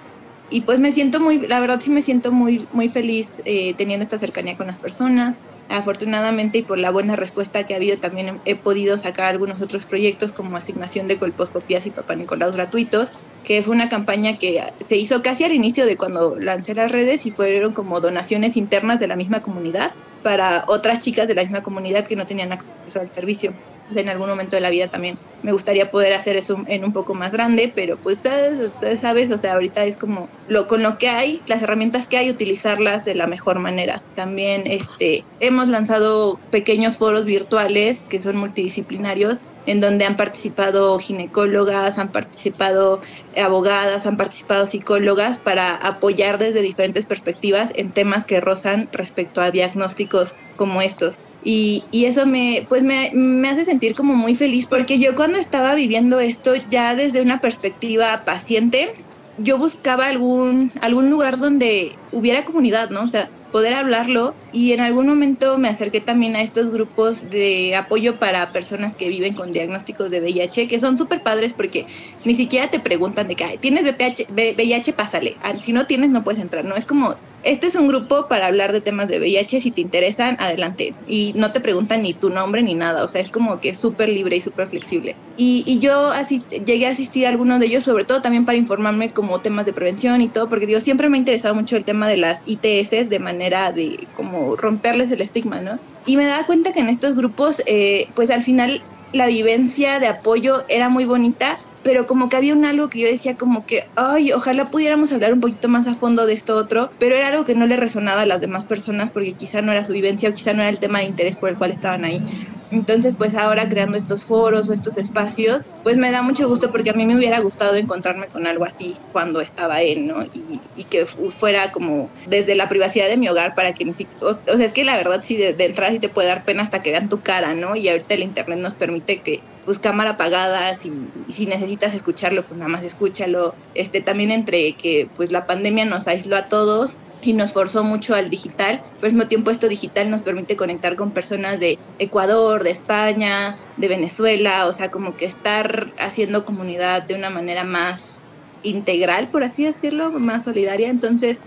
y 0.49 0.63
pues 0.63 0.79
me 0.79 0.93
siento 0.93 1.21
muy, 1.21 1.47
la 1.47 1.61
verdad 1.61 1.81
sí 1.81 1.91
me 1.91 2.03
siento 2.03 2.33
muy, 2.33 2.69
muy 2.71 2.89
feliz 2.89 3.33
eh, 3.45 3.75
teniendo 3.77 4.05
esta 4.05 4.19
cercanía 4.19 4.57
con 4.57 4.67
las 4.67 4.81
personas. 4.81 5.39
Afortunadamente 5.69 6.59
y 6.59 6.63
por 6.63 6.79
la 6.79 6.91
buena 6.91 7.17
respuesta 7.17 7.65
que 7.65 7.73
ha 7.73 7.79
habido 7.79 7.99
también 7.99 8.39
he, 8.45 8.55
podido 8.55 8.99
sacar 8.99 9.27
algunos 9.27 9.63
otros 9.63 9.87
proyectos 9.87 10.33
como 10.33 10.57
asignación 10.59 11.09
de 11.09 11.19
colposcopías 11.19 11.87
y 11.87 11.91
papá 11.91 12.15
Nicolás 12.17 12.53
gratuitos, 12.53 13.09
que 13.43 13.63
fue 13.63 13.75
una 13.75 13.89
campaña 13.89 14.35
que 14.35 14.63
se 14.87 14.97
hizo 14.99 15.23
casi 15.23 15.45
al 15.45 15.53
inicio 15.55 15.87
de 15.87 15.97
cuando 15.97 16.37
lancé 16.39 16.75
las 16.75 16.93
redes 16.93 17.25
y 17.25 17.31
fueron 17.31 17.73
como 17.73 18.01
donaciones 18.01 18.57
internas 18.57 19.01
de 19.01 19.09
la 19.09 19.17
misma 19.17 19.41
comunidad 19.41 19.93
para 20.21 20.65
otras 20.69 20.99
chicas 21.01 21.29
de 21.29 21.35
la 21.35 21.43
misma 21.43 21.63
comunidad 21.63 22.07
que 22.07 22.17
no 22.17 22.27
tenían 22.27 22.53
acceso 22.53 23.01
al 23.01 23.11
servicio 23.13 23.59
en 23.89 24.09
algún 24.09 24.29
momento 24.29 24.57
de 24.57 24.61
la 24.63 24.71
vida 24.71 24.89
también 24.89 25.19
me 25.43 25.53
gustaría 25.53 25.91
poder 25.91 26.15
hacer 26.15 26.37
eso 26.37 26.57
en 26.67 26.85
un 26.85 26.93
poco 26.93 27.15
más 27.15 27.31
grande, 27.33 27.71
pero 27.75 27.99
pues 27.99 28.17
ustedes, 28.17 29.01
sabes, 29.01 29.31
o 29.31 29.39
sea, 29.39 29.53
ahorita 29.55 29.85
es 29.85 29.99
como 29.99 30.31
lo 30.47 30.67
con 30.67 30.83
lo 30.83 30.97
que 30.99 31.09
hay, 31.09 31.43
las 31.47 31.63
herramientas 31.63 32.09
que 32.09 32.17
hay, 32.17 32.31
utilizarlas 32.31 33.05
de 33.05 33.15
la 33.15 33.27
mejor 33.27 33.59
manera. 33.61 34.01
También 34.15 34.63
este 34.67 35.27
hemos 35.39 35.69
lanzado 35.69 36.41
pequeños 36.51 36.97
foros 36.97 37.25
virtuales 37.27 38.01
que 38.09 38.21
son 38.23 38.37
multidisciplinarios 38.37 39.37
en 39.67 39.81
donde 39.81 40.05
han 40.05 40.17
participado 40.17 40.99
ginecólogas, 40.99 41.99
han 41.99 42.11
participado 42.11 43.01
abogadas, 43.37 44.07
han 44.07 44.17
participado 44.17 44.67
psicólogas 44.67 45.39
para 45.43 45.75
apoyar 45.77 46.39
desde 46.39 46.61
diferentes 46.63 47.07
perspectivas 47.07 47.71
en 47.75 47.93
temas 47.93 48.25
que 48.27 48.41
rozan 48.41 48.89
respecto 48.93 49.41
a 49.41 49.51
diagnósticos 49.51 50.35
como 50.55 50.83
estos. 50.83 51.17
Y, 51.45 51.85
y, 51.91 52.07
eso 52.07 52.25
me, 52.25 52.65
pues 52.69 52.83
me, 52.83 53.11
me, 53.13 53.51
hace 53.51 53.67
sentir 53.67 53.95
como 53.95 54.15
muy 54.15 54.35
feliz 54.35 54.67
porque 54.67 54.99
yo 54.99 55.15
cuando 55.15 55.39
estaba 55.39 55.75
viviendo 55.75 56.19
esto 56.19 56.55
ya 56.71 56.95
desde 56.95 57.21
una 57.21 57.39
perspectiva 57.39 58.25
paciente, 58.25 58.95
yo 59.37 59.59
buscaba 59.59 60.07
algún, 60.07 60.73
algún 60.81 61.11
lugar 61.11 61.39
donde 61.39 61.93
hubiera 62.13 62.45
comunidad, 62.45 62.91
¿no? 62.91 63.03
O 63.03 63.09
sea, 63.09 63.29
poder 63.55 63.75
hablarlo 63.75 64.35
y 64.53 64.73
en 64.73 64.81
algún 64.81 65.07
momento 65.07 65.59
me 65.59 65.69
acerqué 65.69 66.01
también 66.01 66.35
a 66.35 66.43
estos 66.43 66.73
grupos 66.73 67.31
de 67.31 67.77
apoyo 67.77 68.19
para 68.19 68.51
personas 68.51 68.97
que 68.97 69.09
viven 69.09 69.35
con 69.35 69.53
diagnósticos 69.53 70.11
de 70.11 70.21
VIH, 70.21 70.67
que 70.67 70.81
son 70.81 70.97
súper 70.97 71.23
padres 71.23 71.53
porque 71.53 71.87
ni 72.25 72.35
siquiera 72.35 72.69
te 72.69 72.81
preguntan 72.81 73.29
de 73.29 73.37
que 73.37 73.59
tienes 73.59 73.85
VIH, 73.85 74.27
VIH, 74.57 74.93
pásale, 74.95 75.37
ah, 75.43 75.53
si 75.61 75.73
no 75.73 75.87
tienes 75.87 76.11
no 76.11 76.25
puedes 76.25 76.41
entrar, 76.41 76.65
¿no? 76.65 76.75
Es 76.75 76.85
como 76.85 77.15
este 77.45 77.67
es 77.67 77.75
un 77.75 77.89
grupo 77.89 78.27
para 78.29 78.47
hablar 78.47 78.73
de 78.73 78.81
temas 78.81 79.09
de 79.09 79.19
VIH, 79.19 79.61
si 79.61 79.71
te 79.71 79.81
interesan, 79.81 80.37
adelante. 80.41 80.95
Y 81.07 81.33
no 81.37 81.53
te 81.53 81.61
preguntan 81.61 82.03
ni 82.03 82.15
tu 82.15 82.31
nombre 82.31 82.63
ni 82.63 82.75
nada, 82.75 83.05
o 83.05 83.09
sea, 83.09 83.21
es 83.21 83.31
como 83.31 83.61
que 83.61 83.75
súper 83.75 84.09
libre 84.09 84.37
y 84.37 84.41
súper 84.41 84.69
flexible. 84.69 85.17
Y, 85.37 85.65
y, 85.67 85.79
yo 85.79 86.09
así 86.11 86.43
llegué 86.65 86.87
a 86.87 86.91
asistir 86.91 87.27
a 87.27 87.29
algunos 87.29 87.61
de 87.61 87.67
ellos, 87.67 87.85
sobre 87.85 88.05
todo 88.05 88.23
también 88.23 88.45
para 88.45 88.57
informarme 88.57 89.13
como 89.13 89.41
temas 89.41 89.67
de 89.67 89.73
prevención 89.73 90.21
y 90.21 90.29
todo, 90.29 90.49
porque 90.49 90.67
digo, 90.67 90.81
siempre 90.81 91.09
me 91.09 91.17
ha 91.17 91.21
interesado 91.21 91.55
mucho 91.55 91.77
el 91.77 91.85
tema 91.85 92.09
de 92.09 92.17
las 92.17 92.41
ITS 92.47 93.09
de 93.09 93.19
manera 93.19 93.73
de 93.73 94.07
como 94.15 94.57
romperles 94.57 95.11
el 95.11 95.21
estigma, 95.21 95.61
¿no? 95.61 95.79
Y 96.07 96.17
me 96.17 96.27
daba 96.27 96.47
cuenta 96.47 96.73
que 96.73 96.81
en 96.81 96.89
estos 96.89 97.15
grupos, 97.15 97.63
eh, 97.67 98.09
pues 98.15 98.31
al 98.31 98.43
final 98.43 98.83
la 99.13 99.27
vivencia 99.27 100.01
de 100.01 100.09
apoyo 100.09 100.65
era 100.69 100.89
muy 100.89 101.05
bonita, 101.05 101.59
pero 101.85 102.07
como 102.07 102.29
que 102.29 102.37
había 102.37 102.55
un 102.55 102.65
algo 102.65 102.89
que 102.89 103.01
yo 103.01 103.07
decía 103.07 103.37
como 103.37 103.67
que, 103.67 103.85
ay, 103.95 104.33
ojalá 104.33 104.71
pudiéramos 104.71 105.13
hablar 105.13 105.35
un 105.35 105.41
poquito 105.41 105.69
más 105.69 105.87
a 105.87 105.95
fondo 105.95 106.27
de 106.27 106.33
esto 106.33 106.57
otro, 106.57 106.91
pero 106.99 107.15
era 107.15 107.29
algo 107.29 107.45
que 107.45 107.55
no 107.55 107.67
le 107.67 107.77
resonaba 107.77 108.23
a 108.23 108.27
las 108.27 108.41
demás 108.41 108.67
personas 108.67 109.13
porque 109.13 109.37
quizá 109.37 109.63
no 109.63 109.71
era 109.71 109.85
su 109.85 109.93
vivencia 109.93 110.31
o 110.31 110.33
quizá 110.33 110.55
no 110.55 110.63
era 110.63 110.71
el 110.71 110.81
tema 110.81 111.01
de 111.01 111.05
interés 111.07 111.37
por 111.37 111.51
el 111.51 111.59
cual 111.59 111.71
estaban 111.71 112.05
ahí. 112.05 112.25
Entonces, 112.71 113.15
pues 113.17 113.35
ahora 113.35 113.69
creando 113.69 113.97
estos 113.97 114.25
foros 114.25 114.69
o 114.69 114.73
estos 114.73 114.97
espacios, 114.97 115.63
pues 115.83 115.97
me 115.97 116.11
da 116.11 116.23
mucho 116.23 116.49
gusto 116.49 116.71
porque 116.71 116.91
a 116.91 116.95
mí 116.95 117.07
me 117.07 117.17
hubiera 117.17 117.39
gustado 117.41 117.77
encontrarme 117.77 118.27
con 118.27 118.47
algo 118.47 118.65
así 118.65 118.97
cuando 119.13 119.41
estaba 119.41 119.83
él, 119.83 120.07
¿no? 120.07 120.25
Y, 120.25 120.61
y 120.77 120.85
que 120.85 121.07
fuera 121.07 121.73
como 121.73 122.11
desde 122.27 122.55
la 122.55 122.69
privacidad 122.69 123.09
de 123.09 123.17
mi 123.17 123.29
hogar 123.29 123.55
para 123.55 123.73
que 123.75 123.85
ni 123.85 123.93
siquiera, 123.93 124.27
o, 124.27 124.57
sea, 124.57 124.67
es 124.67 124.73
que 124.73 124.85
la 124.85 124.97
verdad 124.97 125.23
sí 125.23 125.37
de, 125.37 125.55
de 125.55 125.65
entrada 125.67 125.93
sí 125.93 125.99
te 125.99 126.09
puede 126.09 126.29
dar 126.29 126.45
pena 126.45 126.63
hasta 126.63 126.83
que 126.83 126.91
vean 126.91 127.09
tu 127.09 127.21
cara, 127.21 127.55
¿no? 127.55 127.77
Y 127.77 127.89
ahorita 127.89 128.15
el 128.15 128.23
internet 128.23 128.59
nos 128.59 128.75
permite 128.75 129.21
que 129.21 129.41
pues 129.65 129.79
cámara 129.79 130.11
apagada, 130.11 130.75
si, 130.77 130.93
si 131.29 131.47
necesitas 131.47 131.95
escucharlo, 131.95 132.43
pues 132.43 132.59
nada 132.59 132.71
más 132.71 132.83
escúchalo. 132.83 133.55
Este, 133.75 134.01
también 134.01 134.31
entre 134.31 134.75
que 134.75 135.09
pues 135.17 135.33
la 135.33 135.47
pandemia 135.47 135.85
nos 135.85 136.07
aisló 136.07 136.37
a 136.37 136.49
todos 136.49 136.97
y 137.27 137.33
nos 137.33 137.53
forzó 137.53 137.85
mucho 137.85 138.15
al 138.15 138.31
digital, 138.31 138.83
pero 138.97 139.07
al 139.07 139.13
mismo 139.13 139.29
tiempo 139.29 139.51
esto 139.51 139.69
digital 139.69 140.11
nos 140.11 140.23
permite 140.23 140.57
conectar 140.57 140.97
con 140.97 141.13
personas 141.13 141.61
de 141.61 141.79
Ecuador, 141.99 142.63
de 142.63 142.71
España, 142.71 143.57
de 143.77 143.89
Venezuela, 143.89 144.67
o 144.67 144.73
sea, 144.73 144.91
como 144.91 145.17
que 145.17 145.25
estar 145.25 145.93
haciendo 145.99 146.45
comunidad 146.45 147.03
de 147.03 147.15
una 147.15 147.31
manera 147.31 147.65
más 147.65 148.23
integral, 148.63 149.29
por 149.29 149.45
así 149.45 149.65
decirlo, 149.65 150.11
más 150.13 150.45
solidaria. 150.45 150.89
Entonces, 150.89 151.39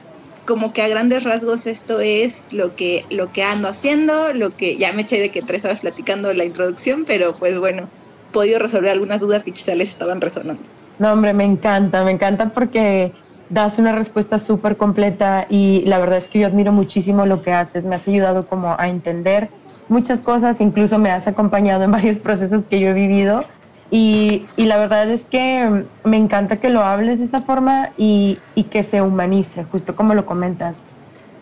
como 0.46 0.72
que 0.72 0.82
a 0.82 0.88
grandes 0.88 1.24
rasgos 1.24 1.68
esto 1.68 2.00
es 2.00 2.52
lo 2.54 2.76
que, 2.76 3.04
lo 3.10 3.32
que 3.32 3.44
ando 3.44 3.68
haciendo, 3.68 4.34
lo 4.34 4.52
que 4.52 4.78
ya 4.78 4.94
me 4.94 5.02
eché 5.02 5.20
de 5.20 5.30
que 5.30 5.42
tres 5.42 5.66
horas 5.66 5.82
platicando 5.82 6.34
la 6.34 6.46
introducción, 6.46 7.04
pero 7.06 7.36
pues 7.36 7.60
bueno, 7.60 7.90
podido 8.32 8.60
resolver 8.60 8.92
algunas 8.92 9.20
dudas 9.20 9.44
que 9.44 9.52
quizá 9.52 9.76
les 9.76 9.90
estaban 9.90 10.22
resonando. 10.22 10.64
No, 11.00 11.14
hombre, 11.14 11.34
me 11.34 11.44
encanta, 11.44 12.04
me 12.04 12.12
encanta 12.12 12.50
porque 12.50 13.12
das 13.50 13.80
una 13.80 13.94
respuesta 13.94 14.40
súper 14.40 14.78
completa 14.78 15.46
y 15.50 15.84
la 15.86 16.00
verdad 16.00 16.18
es 16.18 16.26
que 16.26 16.40
yo 16.40 16.48
admiro 16.48 16.72
muchísimo 16.72 17.26
lo 17.26 17.42
que 17.42 17.54
haces, 17.54 17.84
me 17.86 17.96
has 17.96 18.08
ayudado 18.08 18.48
como 18.48 18.76
a 18.78 18.88
entender 18.88 19.50
muchas 19.90 20.22
cosas, 20.22 20.60
incluso 20.62 21.00
me 21.00 21.12
has 21.12 21.28
acompañado 21.28 21.84
en 21.84 21.92
varios 21.98 22.18
procesos 22.20 22.64
que 22.70 22.80
yo 22.80 22.90
he 22.90 22.94
vivido 22.94 23.44
y, 23.90 24.46
y 24.58 24.66
la 24.66 24.78
verdad 24.78 25.10
es 25.10 25.24
que 25.24 25.86
me 26.04 26.18
encanta 26.18 26.58
que 26.58 26.70
lo 26.70 26.84
hables 26.84 27.20
de 27.20 27.26
esa 27.26 27.42
forma 27.42 27.90
y, 27.98 28.38
y 28.56 28.64
que 28.64 28.84
se 28.84 29.02
humanice, 29.02 29.64
justo 29.64 29.96
como 29.96 30.14
lo 30.14 30.26
comentas. 30.26 30.78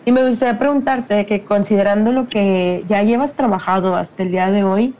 Y 0.04 0.12
me 0.12 0.24
gustaría 0.24 0.56
preguntarte 0.56 1.26
que 1.26 1.42
considerando 1.42 2.12
lo 2.12 2.28
que 2.28 2.84
ya 2.88 3.02
llevas 3.02 3.32
trabajado 3.32 3.96
hasta 3.96 4.22
el 4.22 4.30
día 4.30 4.52
de 4.52 4.62
hoy, 4.62 4.94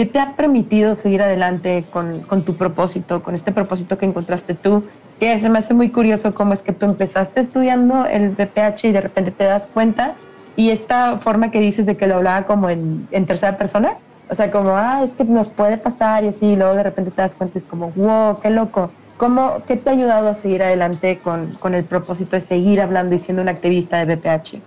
¿Qué 0.00 0.06
te 0.06 0.18
ha 0.18 0.34
permitido 0.34 0.94
seguir 0.94 1.20
adelante 1.20 1.84
con, 1.90 2.20
con, 2.20 2.42
tu 2.42 2.56
propósito, 2.56 3.22
con 3.22 3.34
este 3.34 3.52
propósito 3.52 3.98
que 3.98 4.06
encontraste 4.06 4.54
tú? 4.54 4.82
Que 5.20 5.38
se 5.38 5.48
me 5.48 5.60
hace 5.60 5.74
muy 5.74 5.90
curioso 5.90 6.34
cómo 6.34 6.54
es 6.54 6.60
que 6.60 6.72
tú 6.72 6.86
empezaste 6.86 7.40
estudiando 7.40 8.06
el 8.06 8.30
BPH 8.30 8.84
y 8.86 8.92
de 8.92 9.00
repente 9.00 9.30
te 9.30 9.44
das 9.44 9.68
cuenta 9.72 10.16
y 10.56 10.70
esta 10.70 11.18
forma 11.18 11.50
que 11.50 11.60
dices 11.60 11.86
de 11.86 11.96
que 11.96 12.06
lo 12.06 12.16
hablaba 12.16 12.46
como 12.46 12.68
en, 12.68 13.08
en 13.12 13.26
tercera 13.26 13.56
persona, 13.56 13.94
o 14.28 14.34
sea, 14.34 14.50
como, 14.50 14.76
ah, 14.76 15.02
es 15.02 15.10
que 15.12 15.24
nos 15.24 15.48
puede 15.48 15.78
pasar 15.78 16.24
y 16.24 16.28
así, 16.28 16.46
y 16.46 16.56
luego 16.56 16.74
de 16.74 16.82
repente 16.82 17.10
te 17.10 17.22
das 17.22 17.34
cuenta, 17.34 17.58
es 17.58 17.64
como, 17.64 17.90
wow, 17.92 18.40
qué 18.40 18.50
loco. 18.50 18.90
¿Cómo, 19.16 19.62
¿Qué 19.66 19.76
te 19.76 19.90
ha 19.90 19.92
ayudado 19.92 20.28
a 20.28 20.34
seguir 20.34 20.62
adelante 20.62 21.18
con, 21.18 21.52
con 21.54 21.74
el 21.74 21.84
propósito 21.84 22.36
de 22.36 22.42
seguir 22.42 22.80
hablando 22.80 23.14
y 23.14 23.18
siendo 23.18 23.42
un 23.42 23.48
activista 23.48 24.04
de 24.04 24.14
BPH? 24.14 24.58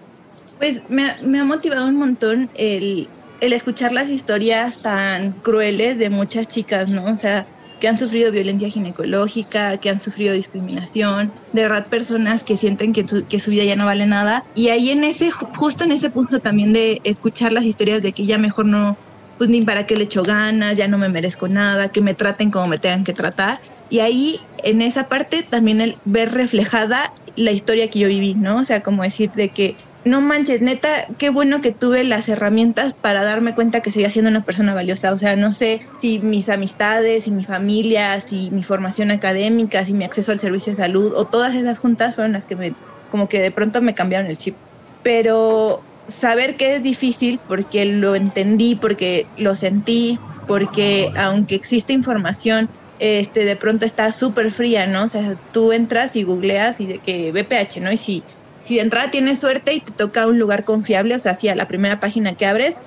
Pues 0.60 0.82
me, 0.90 1.16
me 1.24 1.40
ha 1.40 1.44
motivado 1.44 1.88
un 1.88 1.98
montón 1.98 2.50
el, 2.56 3.08
el 3.42 3.54
escuchar 3.54 3.92
las 3.92 4.10
historias 4.10 4.80
tan 4.80 5.32
crueles 5.32 5.98
de 5.98 6.10
muchas 6.10 6.48
chicas, 6.48 6.88
¿no? 6.88 7.06
O 7.06 7.18
sea, 7.18 7.46
que 7.84 7.90
han 7.90 7.98
sufrido 7.98 8.32
violencia 8.32 8.70
ginecológica, 8.70 9.78
que 9.78 9.90
han 9.90 10.00
sufrido 10.00 10.34
discriminación, 10.34 11.34
de 11.52 11.64
verdad 11.64 11.90
personas 11.90 12.46
que 12.46 12.56
sienten 12.56 12.94
que 12.94 13.06
su, 13.06 13.28
que 13.28 13.42
su 13.42 13.52
vida 13.52 13.66
ya 13.66 13.76
no 13.76 13.84
vale 13.84 14.06
nada. 14.06 14.42
Y 14.56 14.70
ahí 14.70 14.90
en 14.90 15.04
ese, 15.04 15.32
justo 15.32 15.84
en 15.84 15.92
ese 15.92 16.10
punto 16.10 16.40
también 16.40 16.72
de 16.72 17.02
escuchar 17.04 17.52
las 17.52 17.66
historias 17.66 18.02
de 18.02 18.14
que 18.14 18.26
ya 18.26 18.38
mejor 18.38 18.68
no, 18.68 18.96
pues 19.38 19.50
ni 19.50 19.64
para 19.64 19.86
qué 19.86 19.98
le 19.98 20.06
echo 20.06 20.24
ganas, 20.24 20.78
ya 20.78 20.88
no 20.88 20.98
me 20.98 21.10
merezco 21.10 21.50
nada, 21.50 21.90
que 21.90 22.00
me 22.00 22.14
traten 22.14 22.52
como 22.52 22.68
me 22.68 22.80
tengan 22.80 23.04
que 23.04 23.12
tratar. 23.12 23.60
Y 23.90 24.00
ahí, 24.00 24.40
en 24.64 24.82
esa 24.82 25.10
parte, 25.10 25.44
también 25.44 25.82
el 25.82 25.98
ver 26.06 26.32
reflejada 26.32 27.10
la 27.36 27.52
historia 27.52 27.90
que 27.90 28.00
yo 28.00 28.08
viví, 28.08 28.36
¿no? 28.36 28.60
O 28.60 28.64
sea, 28.64 28.80
como 28.80 29.04
decir 29.04 29.30
de 29.36 29.50
que 29.50 29.76
no 30.06 30.22
manches, 30.22 30.62
neta, 30.62 31.06
qué 31.18 31.30
bueno 31.30 31.62
que 31.62 31.72
tuve 31.74 32.04
las 32.04 32.28
herramientas 32.30 32.94
para 33.00 33.24
darme 33.24 33.56
cuenta 33.56 33.82
que 33.82 33.92
seguía 33.92 34.10
siendo 34.10 34.30
una 34.32 34.44
persona 34.44 34.74
valiosa. 34.74 35.14
O 35.14 35.18
sea, 35.18 35.36
no 35.36 35.52
sé 35.54 35.82
si 35.98 36.20
mis 36.20 36.50
amistades, 36.50 37.24
si 37.26 37.32
mi 37.32 37.46
familia, 37.46 38.20
si 38.22 38.50
mi 38.52 38.64
formación 38.64 39.12
académica, 39.12 39.86
si 39.86 39.94
mi 39.94 40.04
acceso 40.04 40.32
al 40.32 40.40
servicio 40.40 40.74
de 40.74 40.78
salud 40.78 41.14
o 41.16 41.28
todas 41.28 41.56
esas 41.56 41.80
juntas 41.80 42.16
fueron 42.16 42.34
las 42.34 42.46
que 42.46 42.56
me, 42.56 42.78
como 43.08 43.28
que 43.30 43.40
de 43.40 43.52
pronto 43.52 43.82
me 43.82 43.96
cambiaron 43.96 44.28
el 44.30 44.38
chip. 44.38 44.60
Pero 45.02 45.88
saber 46.08 46.58
que 46.58 46.76
es 46.76 46.84
difícil 46.84 47.42
porque 47.46 47.86
lo 47.86 48.16
entendí, 48.16 48.76
porque 48.76 49.32
lo 49.36 49.56
sentí, 49.56 50.20
porque 50.46 51.12
aunque 51.16 51.56
existe 51.56 51.94
información, 51.94 52.70
este, 52.98 53.46
de 53.46 53.56
pronto 53.56 53.86
está 53.86 54.12
súper 54.12 54.52
fría, 54.52 54.88
¿no? 54.88 55.06
O 55.06 55.10
sea, 55.10 55.36
tú 55.52 55.72
entras 55.72 56.16
y 56.16 56.24
googleas 56.24 56.80
y 56.80 56.88
de 56.88 57.00
que 57.02 57.32
BPH, 57.32 57.82
¿no? 57.82 57.92
Y 57.92 57.98
si 57.98 58.26
si 58.64 58.76
de 58.76 58.82
entrada 58.82 59.12
tienes 59.12 59.40
suerte 59.40 59.74
y 59.74 59.82
te 59.82 59.92
toca 59.92 60.26
un 60.28 60.40
lugar 60.40 60.64
confiable, 60.64 61.16
o 61.16 61.20
sea, 61.20 61.36
si 61.36 61.50
a 61.50 61.56
la 61.56 61.68
primera 61.68 62.00
página 62.00 62.36
que 62.36 62.46
abres 62.46 62.78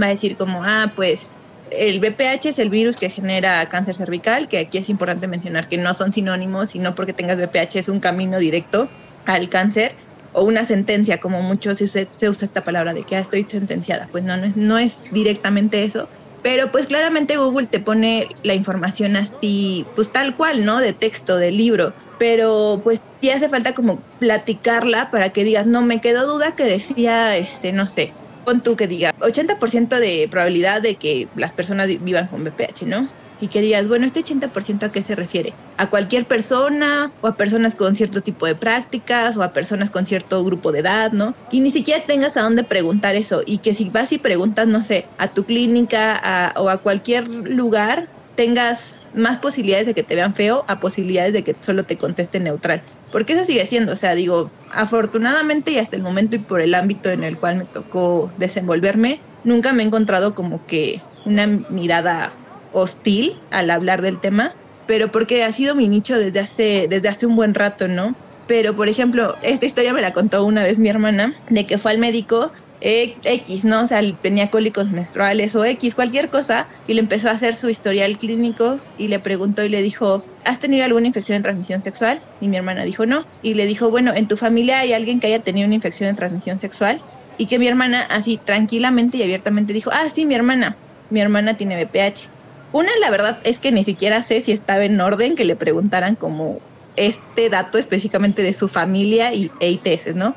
va 0.00 0.06
a 0.06 0.10
decir 0.10 0.36
como, 0.36 0.62
ah, 0.62 0.92
pues 0.94 1.26
el 1.70 1.98
BPH 1.98 2.46
es 2.46 2.58
el 2.58 2.70
virus 2.70 2.96
que 2.96 3.10
genera 3.10 3.68
cáncer 3.68 3.96
cervical, 3.96 4.48
que 4.48 4.58
aquí 4.58 4.78
es 4.78 4.88
importante 4.88 5.26
mencionar 5.26 5.68
que 5.68 5.76
no 5.76 5.94
son 5.94 6.12
sinónimos 6.12 6.74
y 6.74 6.78
no 6.78 6.94
porque 6.94 7.12
tengas 7.12 7.38
BPH 7.38 7.76
es 7.76 7.88
un 7.88 8.00
camino 8.00 8.38
directo 8.38 8.88
al 9.24 9.48
cáncer 9.48 9.92
o 10.32 10.42
una 10.44 10.64
sentencia, 10.64 11.18
como 11.18 11.42
mucho 11.42 11.74
se 11.76 11.84
usa, 11.84 12.06
se 12.16 12.28
usa 12.28 12.46
esta 12.46 12.64
palabra 12.64 12.92
de 12.92 13.02
que 13.02 13.12
ya 13.12 13.20
estoy 13.20 13.44
sentenciada. 13.44 14.08
Pues 14.10 14.24
no, 14.24 14.36
no 14.36 14.44
es, 14.44 14.56
no 14.56 14.78
es 14.78 14.98
directamente 15.10 15.84
eso. 15.84 16.08
Pero 16.44 16.70
pues 16.70 16.86
claramente 16.86 17.38
Google 17.38 17.66
te 17.66 17.80
pone 17.80 18.28
la 18.42 18.54
información 18.54 19.16
así, 19.16 19.84
pues 19.96 20.12
tal 20.12 20.36
cual, 20.36 20.64
¿no? 20.64 20.78
De 20.78 20.92
texto, 20.92 21.38
de 21.38 21.50
libro 21.50 21.94
pero 22.18 22.80
pues 22.82 23.00
sí 23.20 23.30
hace 23.30 23.48
falta 23.48 23.74
como 23.74 24.02
platicarla 24.18 25.10
para 25.10 25.30
que 25.30 25.44
digas, 25.44 25.66
no, 25.66 25.82
me 25.82 26.00
quedó 26.00 26.26
duda 26.26 26.54
que 26.56 26.64
decía, 26.64 27.36
este, 27.36 27.72
no 27.72 27.86
sé, 27.86 28.16
pon 28.44 28.62
tú 28.62 28.76
que 28.76 28.86
diga 28.86 29.10
80% 29.20 29.98
de 29.98 30.28
probabilidad 30.30 30.82
de 30.82 30.96
que 30.96 31.28
las 31.34 31.52
personas 31.52 31.88
vivan 32.00 32.28
con 32.28 32.44
BPH, 32.44 32.86
¿no? 32.86 33.08
Y 33.44 33.48
que 33.48 33.60
digas, 33.60 33.86
bueno, 33.86 34.06
este 34.06 34.20
80% 34.20 34.86
a 34.86 34.88
qué 34.90 35.02
se 35.02 35.14
refiere? 35.14 35.52
¿A 35.76 35.90
cualquier 35.90 36.24
persona 36.24 37.12
o 37.20 37.26
a 37.26 37.36
personas 37.36 37.74
con 37.74 37.94
cierto 37.94 38.22
tipo 38.22 38.46
de 38.46 38.54
prácticas 38.54 39.36
o 39.36 39.42
a 39.42 39.52
personas 39.52 39.90
con 39.90 40.06
cierto 40.06 40.42
grupo 40.42 40.72
de 40.72 40.78
edad, 40.78 41.12
¿no? 41.12 41.34
Y 41.50 41.60
ni 41.60 41.70
siquiera 41.70 42.02
tengas 42.06 42.38
a 42.38 42.40
dónde 42.40 42.64
preguntar 42.64 43.16
eso 43.16 43.42
y 43.44 43.58
que 43.58 43.74
si 43.74 43.90
vas 43.90 44.12
y 44.12 44.18
preguntas, 44.18 44.66
no 44.66 44.82
sé, 44.82 45.10
a 45.18 45.28
tu 45.34 45.44
clínica 45.44 46.54
o 46.56 46.70
a 46.70 46.78
cualquier 46.78 47.28
lugar, 47.28 48.08
tengas 48.34 48.94
más 49.12 49.40
posibilidades 49.40 49.88
de 49.88 49.94
que 49.94 50.04
te 50.04 50.14
vean 50.14 50.32
feo 50.34 50.64
a 50.66 50.80
posibilidades 50.80 51.34
de 51.34 51.44
que 51.44 51.54
solo 51.60 51.84
te 51.84 51.98
conteste 51.98 52.40
neutral. 52.40 52.82
Porque 53.10 53.34
eso 53.34 53.44
sigue 53.44 53.66
siendo, 53.66 53.92
o 53.92 53.96
sea, 53.96 54.14
digo, 54.14 54.54
afortunadamente 54.70 55.70
y 55.70 55.76
hasta 55.76 55.96
el 55.96 56.02
momento 56.02 56.34
y 56.36 56.38
por 56.38 56.62
el 56.62 56.74
ámbito 56.74 57.10
en 57.10 57.24
el 57.24 57.38
cual 57.38 57.58
me 57.58 57.66
tocó 57.66 58.32
desenvolverme, 58.38 59.20
nunca 59.42 59.74
me 59.74 59.82
he 59.82 59.86
encontrado 59.86 60.34
como 60.34 60.64
que 60.64 61.04
una 61.24 61.46
mirada 61.68 62.38
hostil 62.74 63.34
al 63.50 63.70
hablar 63.70 64.02
del 64.02 64.20
tema, 64.20 64.54
pero 64.86 65.10
porque 65.10 65.44
ha 65.44 65.52
sido 65.52 65.74
mi 65.74 65.88
nicho 65.88 66.18
desde 66.18 66.40
hace, 66.40 66.86
desde 66.88 67.08
hace 67.08 67.26
un 67.26 67.36
buen 67.36 67.54
rato, 67.54 67.88
¿no? 67.88 68.14
Pero, 68.46 68.76
por 68.76 68.88
ejemplo, 68.88 69.36
esta 69.42 69.64
historia 69.64 69.94
me 69.94 70.02
la 70.02 70.12
contó 70.12 70.44
una 70.44 70.62
vez 70.62 70.78
mi 70.78 70.88
hermana, 70.88 71.34
de 71.48 71.64
que 71.64 71.78
fue 71.78 71.92
al 71.92 71.98
médico 71.98 72.52
X, 72.80 73.64
¿no? 73.64 73.84
O 73.84 73.88
sea, 73.88 74.02
tenía 74.20 74.50
cólicos 74.50 74.90
menstruales 74.90 75.54
o 75.54 75.64
X, 75.64 75.94
cualquier 75.94 76.28
cosa, 76.28 76.68
y 76.86 76.94
le 76.94 77.00
empezó 77.00 77.28
a 77.28 77.32
hacer 77.32 77.56
su 77.56 77.70
historial 77.70 78.18
clínico 78.18 78.78
y 78.98 79.08
le 79.08 79.18
preguntó 79.20 79.64
y 79.64 79.70
le 79.70 79.80
dijo, 79.80 80.26
¿has 80.44 80.60
tenido 80.60 80.84
alguna 80.84 81.06
infección 81.06 81.38
de 81.38 81.44
transmisión 81.44 81.82
sexual? 81.82 82.22
Y 82.40 82.48
mi 82.48 82.56
hermana 82.56 82.84
dijo 82.84 83.06
no. 83.06 83.26
Y 83.40 83.54
le 83.54 83.66
dijo, 83.66 83.90
bueno, 83.90 84.12
¿en 84.14 84.28
tu 84.28 84.36
familia 84.36 84.80
hay 84.80 84.92
alguien 84.92 85.18
que 85.18 85.28
haya 85.28 85.42
tenido 85.42 85.66
una 85.66 85.76
infección 85.76 86.10
de 86.10 86.16
transmisión 86.16 86.60
sexual? 86.60 87.02
Y 87.38 87.46
que 87.46 87.58
mi 87.58 87.66
hermana 87.66 88.02
así 88.02 88.38
tranquilamente 88.44 89.16
y 89.16 89.22
abiertamente 89.22 89.72
dijo, 89.72 89.90
ah, 89.92 90.08
sí, 90.14 90.26
mi 90.26 90.34
hermana, 90.34 90.76
mi 91.08 91.20
hermana 91.20 91.56
tiene 91.56 91.82
BPH. 91.82 92.33
Una, 92.74 92.90
la 93.00 93.08
verdad 93.08 93.38
es 93.44 93.60
que 93.60 93.70
ni 93.70 93.84
siquiera 93.84 94.20
sé 94.24 94.40
si 94.40 94.50
estaba 94.50 94.84
en 94.84 95.00
orden 95.00 95.36
que 95.36 95.44
le 95.44 95.54
preguntaran 95.54 96.16
como 96.16 96.58
este 96.96 97.48
dato 97.48 97.78
específicamente 97.78 98.42
de 98.42 98.52
su 98.52 98.66
familia 98.68 99.32
y 99.32 99.52
EITS, 99.60 100.16
¿no? 100.16 100.34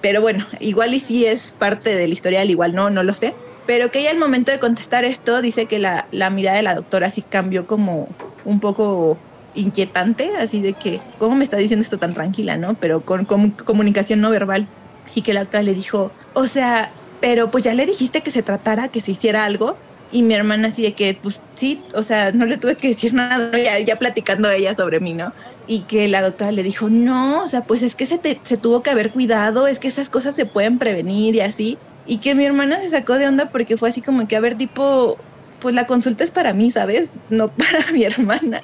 Pero 0.00 0.20
bueno, 0.20 0.46
igual 0.60 0.94
y 0.94 1.00
sí 1.00 1.26
es 1.26 1.54
parte 1.58 1.96
del 1.96 2.12
historial, 2.12 2.50
igual 2.50 2.76
no, 2.76 2.88
no 2.90 3.02
lo 3.02 3.14
sé. 3.14 3.34
Pero 3.66 3.90
que 3.90 3.98
ella 3.98 4.10
al 4.12 4.18
momento 4.18 4.52
de 4.52 4.60
contestar 4.60 5.04
esto 5.04 5.42
dice 5.42 5.66
que 5.66 5.80
la, 5.80 6.06
la 6.12 6.30
mirada 6.30 6.58
de 6.58 6.62
la 6.62 6.76
doctora 6.76 7.10
sí 7.10 7.22
cambió 7.22 7.66
como 7.66 8.16
un 8.44 8.60
poco 8.60 9.18
inquietante, 9.52 10.30
así 10.38 10.62
de 10.62 10.74
que, 10.74 11.00
¿cómo 11.18 11.34
me 11.34 11.42
está 11.42 11.56
diciendo 11.56 11.82
esto 11.82 11.98
tan 11.98 12.14
tranquila, 12.14 12.56
no? 12.56 12.76
Pero 12.78 13.04
con, 13.04 13.24
comunicación 13.24 14.20
no 14.20 14.30
verbal. 14.30 14.68
Y 15.16 15.22
que 15.22 15.32
la 15.32 15.40
doctora 15.40 15.64
le 15.64 15.74
dijo, 15.74 16.12
o 16.32 16.46
sea, 16.46 16.92
pero 17.18 17.50
pues 17.50 17.64
ya 17.64 17.74
le 17.74 17.86
dijiste 17.86 18.22
que 18.22 18.30
se 18.30 18.44
tratara, 18.44 18.88
que 18.88 19.00
se 19.00 19.10
hiciera 19.10 19.44
algo. 19.44 19.80
Y 20.12 20.22
mi 20.22 20.34
hermana 20.34 20.68
así 20.68 20.82
de 20.82 20.92
que, 20.92 21.18
pues 21.20 21.40
sí, 21.54 21.82
o 21.94 22.02
sea, 22.02 22.32
no 22.32 22.44
le 22.44 22.58
tuve 22.58 22.76
que 22.76 22.88
decir 22.88 23.14
nada, 23.14 23.56
ya, 23.56 23.78
ya 23.78 23.98
platicando 23.98 24.48
a 24.48 24.54
ella 24.54 24.74
sobre 24.76 25.00
mí, 25.00 25.14
¿no? 25.14 25.32
y 25.66 25.80
que 25.80 26.08
la 26.08 26.22
doctora 26.22 26.52
le 26.52 26.62
dijo, 26.62 26.88
no, 26.88 27.44
o 27.44 27.48
sea, 27.48 27.62
pues 27.62 27.82
es 27.82 27.94
que 27.94 28.06
se, 28.06 28.20
se 28.42 28.56
tuvo 28.56 28.82
que 28.82 28.90
haber 28.90 29.10
cuidado, 29.10 29.66
es 29.66 29.78
que 29.78 29.88
esas 29.88 30.08
cosas 30.08 30.34
se 30.34 30.46
pueden 30.46 30.78
prevenir 30.78 31.34
y 31.34 31.40
así. 31.40 31.78
Y 32.04 32.18
que 32.18 32.34
mi 32.34 32.44
hermana 32.44 32.80
se 32.80 32.90
sacó 32.90 33.14
de 33.14 33.28
onda 33.28 33.50
porque 33.50 33.76
fue 33.76 33.88
así 33.88 34.02
como 34.02 34.26
que, 34.26 34.36
a 34.36 34.40
ver, 34.40 34.56
tipo, 34.56 35.18
pues 35.60 35.74
la 35.74 35.86
consulta 35.86 36.24
es 36.24 36.30
para 36.30 36.52
mí, 36.52 36.72
¿sabes? 36.72 37.10
No 37.30 37.48
para 37.56 37.90
mi 37.92 38.02
hermana. 38.02 38.62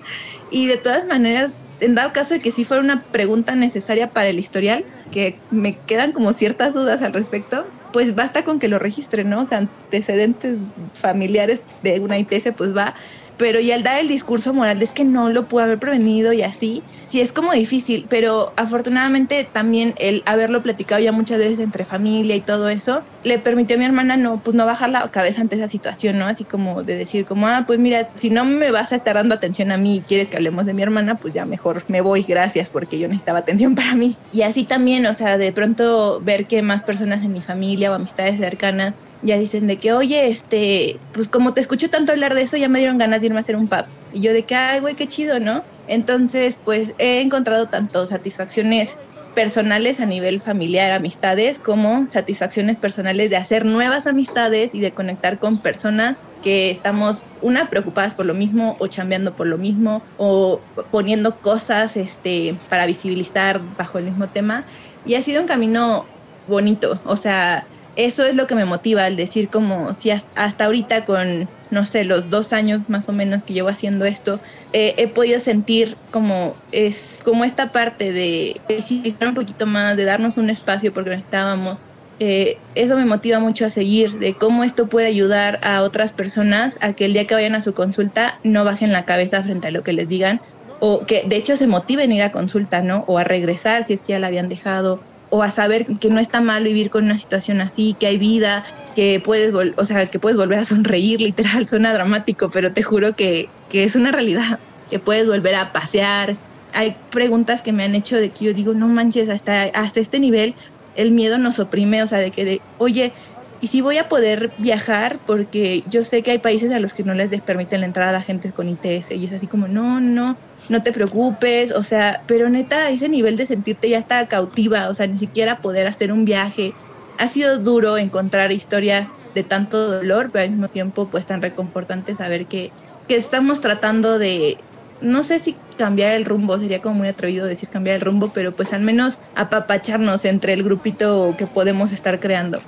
Y 0.50 0.66
de 0.66 0.76
todas 0.76 1.06
maneras, 1.06 1.52
en 1.80 1.94
dado 1.94 2.12
caso 2.12 2.34
de 2.34 2.40
que 2.40 2.50
sí 2.50 2.64
fuera 2.64 2.82
una 2.82 3.02
pregunta 3.04 3.54
necesaria 3.54 4.11
para 4.11 4.28
el 4.28 4.38
historial, 4.38 4.84
que 5.12 5.38
me 5.50 5.78
quedan 5.78 6.12
como 6.12 6.32
ciertas 6.32 6.74
dudas 6.74 7.02
al 7.02 7.12
respecto, 7.12 7.64
pues 7.92 8.14
basta 8.14 8.44
con 8.44 8.59
que 8.59 8.68
lo 8.68 8.79
registre, 8.79 9.24
¿no? 9.24 9.42
O 9.42 9.46
sea, 9.46 9.59
antecedentes 9.59 10.59
familiares 10.94 11.61
de 11.83 12.01
una 12.01 12.18
ITS, 12.18 12.53
pues 12.57 12.77
va 12.77 12.94
pero 13.38 13.61
y 13.61 13.70
al 13.72 13.83
dar 13.83 14.01
el 14.01 14.09
discurso 14.09 14.53
moral 14.53 14.83
es 14.83 14.92
que 14.92 15.05
no 15.05 15.31
lo 15.31 15.46
pudo 15.48 15.62
haber 15.62 15.79
prevenido 15.79 16.33
y 16.33 16.42
así, 16.42 16.83
sí 17.09 17.20
es 17.20 17.33
como 17.33 17.53
difícil, 17.53 18.07
pero 18.11 18.53
afortunadamente 18.57 19.48
también 19.51 19.94
el 19.96 20.22
haberlo 20.27 20.62
platicado 20.62 21.01
ya 21.01 21.12
muchas 21.12 21.38
veces 21.38 21.61
entre 21.61 21.87
familia 21.87 22.37
y 22.37 22.42
todo 22.42 22.68
eso, 22.68 23.05
le 23.22 23.38
permitió 23.38 23.77
a 23.77 23.79
mi 23.79 23.85
hermana 23.85 24.16
no, 24.16 24.42
pues 24.42 24.57
no 24.57 24.66
bajar 24.66 24.90
la 24.90 25.09
cabeza 25.09 25.40
ante 25.40 25.57
esa 25.57 25.68
situación, 25.68 26.18
¿no? 26.18 26.27
Así 26.27 26.44
como 26.44 26.83
de 26.83 26.96
decir 26.96 27.24
como, 27.24 27.46
ah, 27.46 27.64
pues 27.66 27.79
mira, 27.79 28.11
si 28.16 28.31
no 28.31 28.44
me 28.44 28.70
vas 28.70 28.92
a 28.92 28.96
estar 28.96 29.14
dando 29.14 29.37
atención 29.37 29.70
a 29.70 29.77
mí 29.77 29.98
y 29.98 30.05
quieres 30.05 30.29
que 30.29 30.37
hablemos 30.37 30.66
de 30.66 30.74
mi 30.74 30.83
hermana, 30.83 31.16
pues 31.16 31.33
ya 31.33 31.46
mejor 31.46 31.85
me 31.88 32.01
voy, 32.01 32.24
gracias, 32.24 32.70
porque 32.70 32.98
yo 32.98 33.09
necesitaba 33.09 33.38
atención 33.40 33.74
para 33.74 33.94
mí. 33.94 34.20
Y 34.31 34.42
así 34.42 34.66
también, 34.66 35.07
o 35.07 35.14
sea, 35.14 35.38
de 35.38 35.53
pronto 35.53 36.20
ver 36.22 36.46
que 36.46 36.62
más 36.62 36.83
personas 36.83 37.24
en 37.24 37.33
mi 37.33 37.42
familia 37.42 37.90
o 37.90 37.94
amistades 37.94 38.38
cercanas 38.38 38.94
ya 39.22 39.38
dicen 39.38 39.66
de 39.66 39.78
que, 39.78 39.92
oye, 39.92 40.28
este, 40.28 40.98
pues 41.12 41.28
como 41.28 41.54
te 41.54 41.61
escucho 41.61 41.90
tanto 41.90 42.12
hablar 42.12 42.35
de 42.35 42.42
eso, 42.42 42.57
ya 42.57 42.68
me 42.68 42.78
dieron 42.78 42.98
ganas 42.98 43.20
de 43.20 43.26
irme 43.26 43.38
a 43.38 43.42
hacer 43.42 43.57
un 43.57 43.68
pub. 43.68 43.85
Y 44.12 44.20
yo 44.20 44.33
de 44.33 44.44
que, 44.44 44.54
ay, 44.54 44.81
güey, 44.81 44.94
qué 44.94 45.07
chido, 45.07 45.40
¿no? 45.40 45.64
Entonces, 45.87 46.57
pues 46.64 46.94
he 46.98 47.20
encontrado 47.20 47.68
tanto 47.68 48.07
satisfacciones 48.07 48.90
personales 49.35 50.00
a 50.00 50.07
nivel 50.07 50.40
familiar, 50.40 50.90
amistades, 50.90 51.59
como 51.59 52.09
satisfacciones 52.11 52.76
personales 52.76 53.31
de 53.31 53.37
hacer 53.37 53.64
nuevas 53.64 54.07
amistades 54.07 54.74
y 54.74 54.81
de 54.81 54.92
conectar 54.92 55.38
con 55.38 55.59
personas 55.59 56.16
que 56.42 56.70
estamos, 56.70 57.22
una, 57.40 57.68
preocupadas 57.68 58.14
por 58.14 58.26
lo 58.26 58.35
mismo 58.35 58.76
o 58.78 58.87
chambeando 58.87 59.35
por 59.35 59.46
lo 59.46 59.59
mismo 59.59 60.02
o 60.16 60.61
poniendo 60.90 61.37
cosas 61.40 61.96
este, 61.96 62.54
para 62.68 62.87
visibilizar 62.87 63.61
bajo 63.76 63.98
el 63.98 64.04
mismo 64.04 64.28
tema. 64.28 64.64
Y 65.04 65.14
ha 65.14 65.22
sido 65.22 65.40
un 65.40 65.48
camino 65.48 66.04
bonito, 66.46 67.00
o 67.04 67.16
sea, 67.16 67.64
eso 67.98 68.24
es 68.24 68.37
lo 68.37 68.46
que 68.46 68.54
me 68.54 68.64
motiva 68.64 69.04
al 69.04 69.16
decir 69.16 69.50
como 69.50 69.92
si 69.94 70.11
hasta 70.11 70.64
ahorita 70.64 71.04
con, 71.04 71.50
no 71.70 71.84
sé, 71.84 72.04
los 72.04 72.30
dos 72.30 72.52
años 72.52 72.88
más 72.88 73.08
o 73.08 73.12
menos 73.12 73.42
que 73.42 73.54
llevo 73.54 73.68
haciendo 73.68 74.04
esto, 74.04 74.40
eh, 74.72 74.94
he 74.98 75.08
podido 75.08 75.40
sentir 75.40 75.96
como 76.12 76.54
es 76.70 77.20
como 77.24 77.44
esta 77.44 77.72
parte 77.72 78.12
de 78.12 78.61
visibilizar 78.68 79.26
un 79.28 79.34
poquito 79.34 79.66
más, 79.66 79.96
de 79.96 80.04
darnos 80.04 80.37
un 80.37 80.48
espacio 80.48 80.94
porque 80.94 81.11
necesitábamos. 81.11 81.78
Eh, 82.20 82.58
eso 82.76 82.96
me 82.96 83.04
motiva 83.04 83.40
mucho 83.40 83.66
a 83.66 83.70
seguir, 83.70 84.20
de 84.20 84.37
cómo 84.37 84.62
esto 84.62 84.88
puede 84.88 85.08
ayudar 85.08 85.58
a 85.62 85.82
otras 85.82 86.12
personas 86.12 86.78
a 86.80 86.92
que 86.92 87.04
el 87.04 87.14
día 87.14 87.26
que 87.26 87.34
vayan 87.34 87.56
a 87.56 87.62
su 87.62 87.74
consulta 87.74 88.38
no 88.44 88.62
bajen 88.64 88.92
la 88.92 89.04
cabeza 89.04 89.42
frente 89.42 89.68
a 89.68 89.70
lo 89.72 89.82
que 89.82 89.92
les 89.92 90.06
digan 90.06 90.40
o 90.78 91.04
que 91.04 91.24
de 91.26 91.34
hecho 91.37 91.56
se 91.56 91.66
motiven 91.66 92.12
a 92.12 92.14
ir 92.14 92.22
a 92.22 92.30
consulta, 92.30 92.80
¿no? 92.80 93.04
O 93.08 93.18
a 93.18 93.24
regresar 93.24 93.84
si 93.84 93.92
es 93.94 94.02
que 94.02 94.12
ya 94.12 94.20
la 94.20 94.28
habían 94.28 94.48
dejado 94.48 95.02
o 95.30 95.42
a 95.42 95.50
saber 95.50 95.86
que 95.98 96.08
no 96.08 96.20
está 96.20 96.40
mal 96.40 96.64
vivir 96.64 96.90
con 96.90 97.04
una 97.04 97.18
situación 97.18 97.60
así, 97.60 97.96
que 97.98 98.06
hay 98.06 98.18
vida, 98.18 98.64
que 98.94 99.20
puedes, 99.20 99.52
o 99.76 99.84
sea, 99.84 100.06
que 100.06 100.18
puedes 100.18 100.36
volver 100.36 100.58
a 100.58 100.64
sonreír, 100.64 101.20
literal, 101.28 101.68
suena 101.68 101.92
dramático, 101.92 102.50
pero 102.50 102.72
te 102.72 102.82
juro 102.82 103.14
que, 103.14 103.48
que 103.68 103.84
es 103.84 103.94
una 103.94 104.12
realidad, 104.12 104.58
que 104.90 104.98
puedes 104.98 105.26
volver 105.26 105.54
a 105.54 105.72
pasear. 105.72 106.36
Hay 106.74 106.96
preguntas 107.10 107.62
que 107.62 107.72
me 107.72 107.84
han 107.84 107.94
hecho 107.94 108.16
de 108.16 108.30
que 108.30 108.46
yo 108.46 108.54
digo, 108.54 108.74
no 108.74 108.88
manches, 108.88 109.28
hasta, 109.28 109.64
hasta 109.64 110.00
este 110.00 110.20
nivel 110.20 110.54
el 110.96 111.12
miedo 111.12 111.38
nos 111.38 111.58
oprime, 111.60 112.02
o 112.02 112.08
sea, 112.08 112.18
de 112.18 112.32
que, 112.32 112.44
de, 112.44 112.60
oye, 112.78 113.12
¿y 113.60 113.68
si 113.68 113.80
voy 113.80 113.98
a 113.98 114.08
poder 114.08 114.50
viajar? 114.58 115.18
Porque 115.26 115.84
yo 115.88 116.04
sé 116.04 116.22
que 116.22 116.32
hay 116.32 116.38
países 116.38 116.72
a 116.72 116.80
los 116.80 116.92
que 116.92 117.04
no 117.04 117.14
les 117.14 117.40
permiten 117.40 117.80
la 117.80 117.86
entrada 117.86 118.18
a 118.18 118.22
gente 118.22 118.52
con 118.52 118.68
ITS 118.68 119.12
y 119.12 119.26
es 119.26 119.32
así 119.32 119.46
como, 119.46 119.68
no, 119.68 120.00
no, 120.00 120.36
no 120.68 120.83
te 120.83 120.92
preocupes, 120.92 121.72
o 121.72 121.83
sea, 121.83 122.22
pero 122.26 122.48
neta, 122.48 122.90
ese 122.90 123.09
nivel 123.09 123.37
de 123.37 123.46
sentirte 123.46 123.88
ya 123.88 123.98
está 123.98 124.26
cautiva, 124.26 124.88
o 124.88 124.94
sea, 124.94 125.07
ni 125.07 125.18
siquiera 125.18 125.59
poder 125.59 125.87
hacer 125.87 126.12
un 126.12 126.24
viaje. 126.24 126.72
Ha 127.18 127.28
sido 127.28 127.59
duro 127.59 127.98
encontrar 127.98 128.52
historias 128.52 129.09
de 129.35 129.42
tanto 129.42 129.88
dolor, 129.88 130.31
pero 130.33 130.44
al 130.44 130.50
mismo 130.50 130.68
tiempo 130.68 131.09
pues 131.09 131.26
tan 131.26 131.42
reconfortante 131.42 132.14
saber 132.14 132.46
que, 132.46 132.70
que 133.07 133.16
estamos 133.16 133.61
tratando 133.61 134.18
de, 134.18 134.59
no 135.00 135.22
sé 135.22 135.40
si 135.40 135.57
cambiar 135.76 136.14
el 136.14 136.24
rumbo, 136.24 136.59
sería 136.59 136.83
como 136.83 136.96
muy 136.96 137.09
atrevido 137.09 137.46
decir 137.46 137.68
cambiar 137.68 137.96
el 137.96 138.02
rumbo, 138.02 138.31
pero 138.35 138.52
pues 138.52 138.72
al 138.72 138.83
menos 138.83 139.18
apapacharnos 139.35 140.24
entre 140.24 140.52
el 140.52 140.62
grupito 140.62 141.35
que 141.38 141.46
podemos 141.46 141.92
estar 141.92 142.20
creando. 142.20 142.61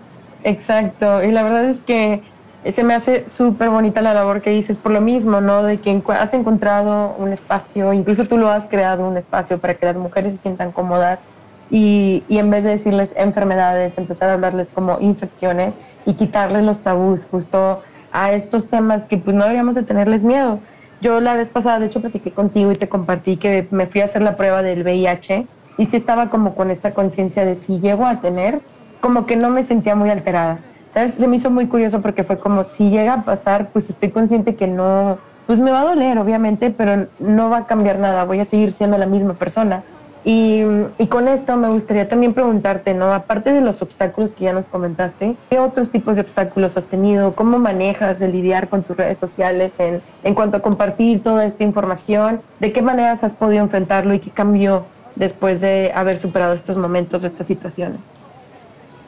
Exacto, 0.44 1.22
y 1.22 1.32
la 1.32 1.42
verdad 1.42 1.66
es 1.66 1.80
que 1.80 2.22
se 2.68 2.84
me 2.84 2.94
hace 2.94 3.26
súper 3.26 3.70
bonita 3.70 4.02
la 4.02 4.12
labor 4.12 4.42
que 4.42 4.50
dices 4.50 4.76
por 4.76 4.92
lo 4.92 5.00
mismo, 5.00 5.40
¿no? 5.40 5.62
De 5.62 5.78
que 5.78 6.02
has 6.08 6.34
encontrado 6.34 7.14
un 7.18 7.32
espacio, 7.32 7.92
incluso 7.92 8.26
tú 8.26 8.36
lo 8.36 8.50
has 8.50 8.68
creado 8.68 9.06
un 9.06 9.16
espacio 9.16 9.58
para 9.58 9.74
que 9.74 9.86
las 9.86 9.96
mujeres 9.96 10.34
se 10.34 10.40
sientan 10.40 10.70
cómodas 10.70 11.22
y, 11.70 12.22
y, 12.28 12.38
en 12.38 12.50
vez 12.50 12.64
de 12.64 12.70
decirles 12.70 13.14
enfermedades, 13.16 13.96
empezar 13.96 14.28
a 14.28 14.34
hablarles 14.34 14.70
como 14.70 14.98
infecciones 15.00 15.74
y 16.04 16.14
quitarles 16.14 16.64
los 16.64 16.80
tabús 16.80 17.26
justo 17.30 17.80
a 18.12 18.32
estos 18.32 18.68
temas 18.68 19.06
que 19.06 19.16
pues 19.16 19.34
no 19.34 19.44
deberíamos 19.44 19.74
de 19.74 19.82
tenerles 19.82 20.22
miedo. 20.22 20.58
Yo 21.00 21.20
la 21.20 21.34
vez 21.34 21.48
pasada, 21.48 21.78
de 21.78 21.86
hecho, 21.86 22.00
platiqué 22.00 22.30
contigo 22.30 22.72
y 22.72 22.76
te 22.76 22.88
compartí 22.88 23.38
que 23.38 23.68
me 23.70 23.86
fui 23.86 24.02
a 24.02 24.04
hacer 24.04 24.20
la 24.20 24.36
prueba 24.36 24.62
del 24.62 24.82
VIH 24.82 25.46
y 25.78 25.86
sí 25.86 25.96
estaba 25.96 26.28
como 26.28 26.54
con 26.54 26.70
esta 26.70 26.92
conciencia 26.92 27.46
de 27.46 27.56
si 27.56 27.80
llego 27.80 28.04
a 28.04 28.20
tener, 28.20 28.60
como 29.00 29.24
que 29.24 29.36
no 29.36 29.48
me 29.48 29.62
sentía 29.62 29.94
muy 29.94 30.10
alterada 30.10 30.58
¿sabes? 30.90 31.14
Se 31.14 31.26
me 31.26 31.36
hizo 31.36 31.50
muy 31.50 31.66
curioso 31.66 32.02
porque 32.02 32.24
fue 32.24 32.38
como 32.38 32.64
si 32.64 32.90
llega 32.90 33.14
a 33.14 33.22
pasar, 33.22 33.70
pues 33.72 33.88
estoy 33.88 34.10
consciente 34.10 34.56
que 34.56 34.66
no, 34.66 35.18
pues 35.46 35.58
me 35.58 35.70
va 35.70 35.80
a 35.82 35.84
doler, 35.84 36.18
obviamente, 36.18 36.70
pero 36.70 37.06
no 37.18 37.48
va 37.48 37.58
a 37.58 37.66
cambiar 37.66 37.98
nada, 37.98 38.24
voy 38.24 38.40
a 38.40 38.44
seguir 38.44 38.72
siendo 38.72 38.98
la 38.98 39.06
misma 39.06 39.34
persona. 39.34 39.82
Y, 40.22 40.62
y, 40.98 41.06
con 41.06 41.28
esto 41.28 41.56
me 41.56 41.68
gustaría 41.68 42.06
también 42.06 42.34
preguntarte, 42.34 42.92
¿no? 42.92 43.14
Aparte 43.14 43.54
de 43.54 43.62
los 43.62 43.80
obstáculos 43.80 44.34
que 44.34 44.44
ya 44.44 44.52
nos 44.52 44.68
comentaste, 44.68 45.34
¿qué 45.48 45.58
otros 45.58 45.90
tipos 45.90 46.16
de 46.16 46.22
obstáculos 46.22 46.76
has 46.76 46.84
tenido? 46.84 47.34
¿Cómo 47.34 47.58
manejas 47.58 48.20
el 48.20 48.32
lidiar 48.32 48.68
con 48.68 48.82
tus 48.82 48.98
redes 48.98 49.16
sociales 49.16 49.80
en, 49.80 50.02
en 50.22 50.34
cuanto 50.34 50.58
a 50.58 50.60
compartir 50.60 51.22
toda 51.22 51.46
esta 51.46 51.64
información? 51.64 52.42
¿De 52.58 52.70
qué 52.70 52.82
maneras 52.82 53.24
has 53.24 53.32
podido 53.32 53.62
enfrentarlo 53.62 54.12
y 54.12 54.18
qué 54.18 54.28
cambió 54.28 54.84
después 55.16 55.62
de 55.62 55.90
haber 55.94 56.18
superado 56.18 56.52
estos 56.52 56.76
momentos 56.76 57.22
o 57.22 57.26
estas 57.26 57.46
situaciones? 57.46 58.00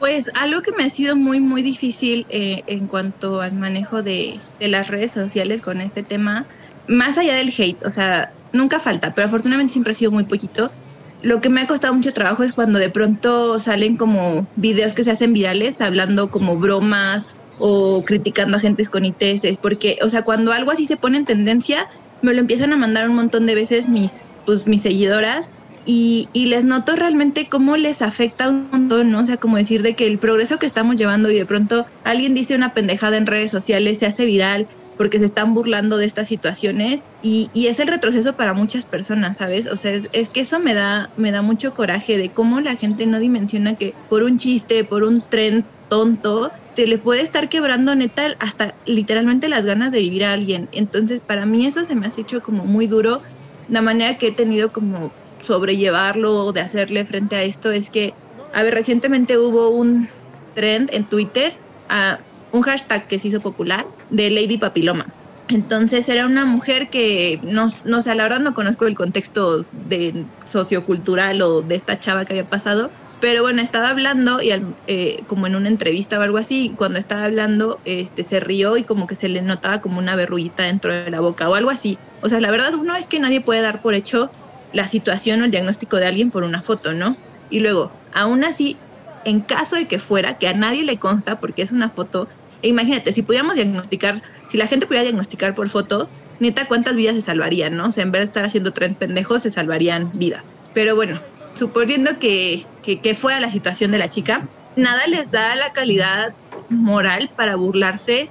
Pues 0.03 0.29
algo 0.33 0.61
que 0.61 0.73
me 0.73 0.83
ha 0.83 0.89
sido 0.89 1.15
muy, 1.15 1.39
muy 1.39 1.61
difícil 1.61 2.25
eh, 2.27 2.61
en 2.67 2.87
cuanto 2.87 3.39
al 3.39 3.53
manejo 3.53 4.03
de, 4.03 4.37
de, 4.59 4.67
las 4.67 4.89
redes 4.89 5.13
sociales 5.13 5.61
con 5.61 5.79
este 5.79 6.03
tema, 6.03 6.45
más 6.89 7.17
allá 7.17 7.35
del 7.35 7.53
hate, 7.57 7.81
o 7.85 7.89
sea, 7.89 8.33
nunca 8.51 8.81
falta, 8.81 9.15
pero 9.15 9.27
afortunadamente 9.27 9.71
siempre 9.71 9.93
ha 9.93 9.95
sido 9.95 10.11
muy 10.11 10.25
poquito. 10.25 10.73
Lo 11.21 11.39
que 11.39 11.47
me 11.47 11.61
ha 11.61 11.67
costado 11.67 11.93
mucho 11.93 12.11
trabajo 12.11 12.43
es 12.43 12.51
cuando 12.51 12.79
de 12.79 12.89
pronto 12.89 13.61
salen 13.61 13.95
como 13.95 14.45
videos 14.57 14.91
que 14.91 15.05
se 15.05 15.11
hacen 15.11 15.31
virales, 15.31 15.79
hablando 15.79 16.29
como 16.29 16.57
bromas 16.57 17.25
o 17.57 18.03
criticando 18.03 18.57
a 18.57 18.59
gentes 18.59 18.89
con 18.89 19.05
ITS, 19.05 19.57
porque, 19.61 19.99
o 20.01 20.09
sea, 20.09 20.23
cuando 20.23 20.51
algo 20.51 20.71
así 20.71 20.85
se 20.85 20.97
pone 20.97 21.17
en 21.17 21.23
tendencia, 21.23 21.87
me 22.21 22.33
lo 22.33 22.41
empiezan 22.41 22.73
a 22.73 22.75
mandar 22.75 23.07
un 23.07 23.15
montón 23.15 23.45
de 23.45 23.55
veces 23.55 23.87
mis, 23.87 24.25
pues, 24.45 24.67
mis 24.67 24.81
seguidoras 24.81 25.49
y, 25.85 26.29
les 26.33 26.63
noto 26.63 26.95
realmente 26.95 27.47
cómo 27.49 27.77
les 27.77 28.01
afecta 28.01 28.49
un 28.49 28.69
montón, 28.71 29.11
¿no? 29.11 29.19
O 29.19 29.25
sea, 29.25 29.37
como 29.37 29.57
decir 29.57 29.81
de 29.81 29.95
que 29.95 30.07
el 30.07 30.19
progreso 30.19 30.59
que 30.59 30.65
estamos 30.65 30.95
llevando 30.95 31.29
y 31.29 31.35
de 31.35 31.45
pronto 31.45 31.85
alguien 32.03 32.33
dice 32.33 32.55
una 32.55 32.73
pendejada 32.73 33.17
en 33.17 33.25
redes 33.25 33.51
sociales, 33.51 33.99
se 33.99 34.05
hace 34.05 34.25
viral 34.25 34.67
porque 34.97 35.19
se 35.19 35.25
están 35.25 35.53
burlando 35.53 35.97
de 35.97 36.05
estas 36.05 36.27
situaciones 36.27 37.01
y, 37.21 37.49
es 37.53 37.79
el 37.79 37.87
retroceso 37.87 38.33
para 38.33 38.53
muchas 38.53 38.85
personas, 38.85 39.37
¿sabes? 39.37 39.67
O 39.67 39.75
sea, 39.75 39.91
es, 39.91 40.29
que 40.29 40.41
eso 40.41 40.59
me 40.59 40.73
da, 40.73 41.09
me 41.17 41.31
da 41.31 41.41
mucho 41.41 41.73
coraje 41.73 42.17
de 42.17 42.31
cómo 42.31 42.59
la 42.59 42.75
gente 42.75 43.05
no 43.05 43.19
dimensiona 43.19 43.75
que 43.75 43.93
por 44.09 44.23
un 44.23 44.37
chiste, 44.37 44.83
por 44.83 45.03
un 45.03 45.23
tren 45.29 45.65
tonto, 45.89 46.51
te 46.75 46.87
le 46.87 46.97
puede 46.97 47.21
estar 47.21 47.49
quebrando 47.49 47.95
neta 47.95 48.27
hasta 48.39 48.75
literalmente 48.85 49.47
las 49.49 49.65
ganas 49.65 49.91
de 49.91 49.99
vivir 49.99 50.25
a 50.25 50.33
alguien. 50.33 50.69
Entonces, 50.71 51.21
para 51.25 51.45
mí 51.45 51.65
eso 51.65 51.85
se 51.85 51.95
me 51.95 52.07
ha 52.07 52.11
hecho 52.15 52.41
como 52.41 52.65
muy 52.65 52.87
duro 52.87 53.21
la 53.67 53.81
manera 53.81 54.17
que 54.17 54.27
he 54.27 54.31
tenido 54.31 54.71
como 54.71 55.13
sobrellevarlo, 55.45 56.51
de 56.51 56.61
hacerle 56.61 57.05
frente 57.05 57.35
a 57.35 57.43
esto, 57.43 57.71
es 57.71 57.89
que, 57.89 58.13
a 58.53 58.63
ver, 58.63 58.73
recientemente 58.73 59.37
hubo 59.37 59.69
un 59.69 60.09
trend 60.53 60.89
en 60.93 61.05
Twitter, 61.05 61.53
a 61.89 62.19
un 62.51 62.61
hashtag 62.61 63.07
que 63.07 63.19
se 63.19 63.29
hizo 63.29 63.41
popular, 63.41 63.85
de 64.09 64.29
Lady 64.29 64.57
Papiloma. 64.57 65.05
Entonces 65.49 66.07
era 66.07 66.25
una 66.25 66.45
mujer 66.45 66.89
que 66.89 67.39
no, 67.43 67.71
no 67.83 68.01
sé, 68.01 68.15
la 68.15 68.23
verdad 68.23 68.39
no 68.39 68.53
conozco 68.53 68.87
el 68.87 68.95
contexto 68.95 69.65
de 69.71 70.25
sociocultural 70.49 71.41
o 71.41 71.61
de 71.61 71.75
esta 71.75 71.99
chava 71.99 72.25
que 72.25 72.33
había 72.33 72.45
pasado, 72.45 72.91
pero 73.19 73.41
bueno, 73.41 73.61
estaba 73.61 73.89
hablando 73.89 74.41
y 74.41 74.51
eh, 74.87 75.23
como 75.27 75.47
en 75.47 75.55
una 75.55 75.69
entrevista 75.69 76.19
o 76.19 76.21
algo 76.21 76.37
así, 76.37 76.73
cuando 76.77 76.99
estaba 76.99 77.23
hablando 77.23 77.79
este, 77.85 78.23
se 78.23 78.39
rió 78.39 78.77
y 78.77 78.83
como 78.83 79.07
que 79.07 79.15
se 79.15 79.29
le 79.29 79.41
notaba 79.41 79.79
como 79.79 79.99
una 79.99 80.15
verruguita 80.15 80.63
dentro 80.63 80.93
de 80.93 81.09
la 81.09 81.19
boca 81.19 81.49
o 81.49 81.55
algo 81.55 81.69
así. 81.69 81.97
O 82.21 82.29
sea, 82.29 82.39
la 82.39 82.51
verdad 82.51 82.73
uno 82.75 82.95
es 82.95 83.07
que 83.07 83.19
nadie 83.19 83.41
puede 83.41 83.61
dar 83.61 83.81
por 83.81 83.93
hecho 83.93 84.29
la 84.73 84.87
situación 84.87 85.41
o 85.41 85.45
el 85.45 85.51
diagnóstico 85.51 85.97
de 85.97 86.07
alguien 86.07 86.31
por 86.31 86.43
una 86.43 86.61
foto, 86.61 86.93
¿no? 86.93 87.15
Y 87.49 87.59
luego, 87.59 87.91
aún 88.13 88.43
así, 88.43 88.77
en 89.25 89.41
caso 89.41 89.75
de 89.75 89.87
que 89.87 89.99
fuera, 89.99 90.37
que 90.37 90.47
a 90.47 90.53
nadie 90.53 90.83
le 90.83 90.97
consta 90.97 91.39
porque 91.39 91.61
es 91.61 91.71
una 91.71 91.89
foto, 91.89 92.27
e 92.61 92.67
imagínate, 92.67 93.11
si 93.13 93.21
pudiéramos 93.21 93.55
diagnosticar, 93.55 94.21
si 94.49 94.57
la 94.57 94.67
gente 94.67 94.87
pudiera 94.87 95.03
diagnosticar 95.03 95.53
por 95.55 95.69
foto, 95.69 96.09
neta, 96.39 96.67
¿cuántas 96.67 96.95
vidas 96.95 97.15
se 97.15 97.21
salvarían, 97.21 97.77
no? 97.77 97.87
O 97.87 97.91
sea, 97.91 98.03
en 98.03 98.11
vez 98.11 98.21
de 98.21 98.25
estar 98.25 98.45
haciendo 98.45 98.73
tren 98.73 98.95
pendejos, 98.95 99.43
se 99.43 99.51
salvarían 99.51 100.11
vidas. 100.13 100.45
Pero 100.73 100.95
bueno, 100.95 101.19
suponiendo 101.53 102.19
que, 102.19 102.65
que, 102.81 102.99
que 102.99 103.15
fuera 103.15 103.39
la 103.39 103.51
situación 103.51 103.91
de 103.91 103.99
la 103.99 104.09
chica, 104.09 104.47
nada 104.75 105.05
les 105.07 105.29
da 105.29 105.55
la 105.55 105.71
calidad 105.73 106.33
moral 106.69 107.29
para 107.35 107.55
burlarse 107.55 108.29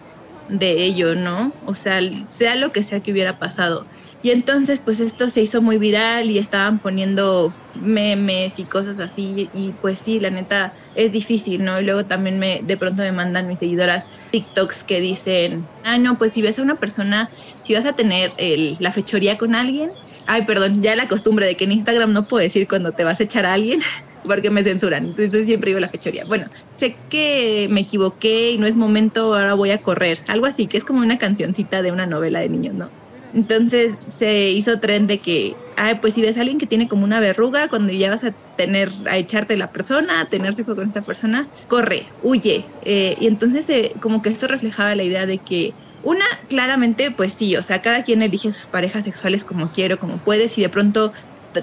de 0.49 0.85
ello, 0.85 1.15
¿no? 1.15 1.53
O 1.67 1.75
sea, 1.75 2.01
sea 2.29 2.57
lo 2.57 2.73
que 2.73 2.83
sea 2.83 3.01
que 3.01 3.13
hubiera 3.13 3.39
pasado. 3.39 3.87
Y 4.23 4.31
entonces 4.31 4.81
pues 4.85 5.01
esto 5.01 5.29
se 5.31 5.43
hizo 5.43 5.63
muy 5.63 5.79
viral 5.79 6.31
y 6.31 6.39
estaban 6.39 6.81
poniendo 6.81 7.57
memes 7.75 8.59
y 8.61 8.69
cosas 8.69 8.99
así 9.01 9.51
y 9.53 9.79
pues 9.81 10.01
sí, 10.01 10.21
la 10.21 10.31
neta 10.31 10.73
es 10.95 11.11
difícil, 11.13 11.65
¿no? 11.65 11.81
Y 11.81 11.85
luego 11.85 12.07
también 12.07 12.39
me 12.39 12.61
de 12.65 12.77
pronto 12.77 13.03
me 13.03 13.13
mandan 13.13 13.49
mis 13.49 13.59
seguidoras 13.59 14.05
TikToks 14.31 14.85
que 14.85 15.01
dicen, 15.01 15.71
ah, 15.83 15.99
no, 15.99 16.19
pues 16.19 16.33
si 16.35 16.43
ves 16.43 16.59
a 16.59 16.63
una 16.63 16.77
persona, 16.77 17.29
si 17.65 17.75
vas 17.75 17.85
a 17.87 17.95
tener 17.95 18.33
el, 18.39 18.77
la 18.81 18.93
fechoría 18.93 19.37
con 19.39 19.55
alguien, 19.57 19.91
ay, 20.27 20.43
perdón, 20.47 20.83
ya 20.83 20.95
la 20.97 21.09
costumbre 21.09 21.47
de 21.47 21.57
que 21.57 21.65
en 21.65 21.73
Instagram 21.73 22.13
no 22.13 22.27
puedo 22.27 22.43
decir 22.43 22.67
cuando 22.69 22.93
te 22.93 23.05
vas 23.05 23.21
a 23.21 23.25
echar 23.25 23.45
a 23.47 23.55
alguien 23.55 23.81
porque 24.23 24.51
me 24.51 24.63
censuran, 24.63 25.05
entonces 25.07 25.47
siempre 25.47 25.71
digo 25.71 25.81
la 25.81 25.89
fechoría. 25.91 26.25
Bueno, 26.27 26.47
sé 26.77 27.03
que 27.09 27.67
me 27.71 27.81
equivoqué 27.81 28.53
y 28.53 28.59
no 28.59 28.67
es 28.69 28.77
momento, 28.77 29.35
ahora 29.35 29.55
voy 29.55 29.71
a 29.73 29.79
correr, 29.79 30.21
algo 30.29 30.47
así, 30.47 30.69
que 30.69 30.79
es 30.79 30.85
como 30.85 31.01
una 31.01 31.19
cancioncita 31.19 31.83
de 31.83 31.91
una 31.93 32.07
novela 32.07 32.41
de 32.41 32.49
niños, 32.51 32.75
¿no? 32.75 32.93
Entonces 33.33 33.99
se 34.17 34.51
hizo 34.51 34.79
tren 34.81 35.07
de 35.07 35.21
que, 35.21 35.57
ay, 35.77 35.97
pues 36.01 36.15
si 36.15 36.23
ves 36.23 36.37
a 36.37 36.41
alguien 36.43 36.59
que 36.59 36.67
tiene 36.67 36.89
como 36.89 37.05
una 37.05 37.21
verruga, 37.21 37.69
cuando 37.69 37.93
ya 37.93 38.11
vas 38.11 38.25
a 38.25 38.33
tener, 38.57 38.91
a 39.09 39.17
echarte 39.19 39.57
la 39.57 39.73
persona, 39.73 40.21
a 40.21 40.27
tener 40.27 40.55
sexo 40.55 40.77
con 40.77 40.87
esta 40.87 41.03
persona, 41.03 41.49
corre, 41.69 42.09
huye. 42.19 42.75
Eh, 42.83 43.15
y 43.19 43.27
entonces 43.27 43.69
eh, 43.71 43.93
como 44.01 44.23
que 44.23 44.31
esto 44.31 44.47
reflejaba 44.49 44.95
la 44.95 45.05
idea 45.05 45.27
de 45.27 45.41
que 45.41 45.75
una, 46.03 46.25
claramente, 46.49 47.11
pues 47.13 47.35
sí, 47.35 47.57
o 47.57 47.63
sea, 47.63 47.81
cada 47.81 48.03
quien 48.03 48.23
elige 48.23 48.53
sus 48.53 48.69
parejas 48.69 49.05
sexuales 49.05 49.45
como 49.45 49.71
quiero, 49.71 49.99
como 49.99 50.21
puedes, 50.21 50.59
y 50.59 50.63
de 50.63 50.69
pronto 50.69 51.13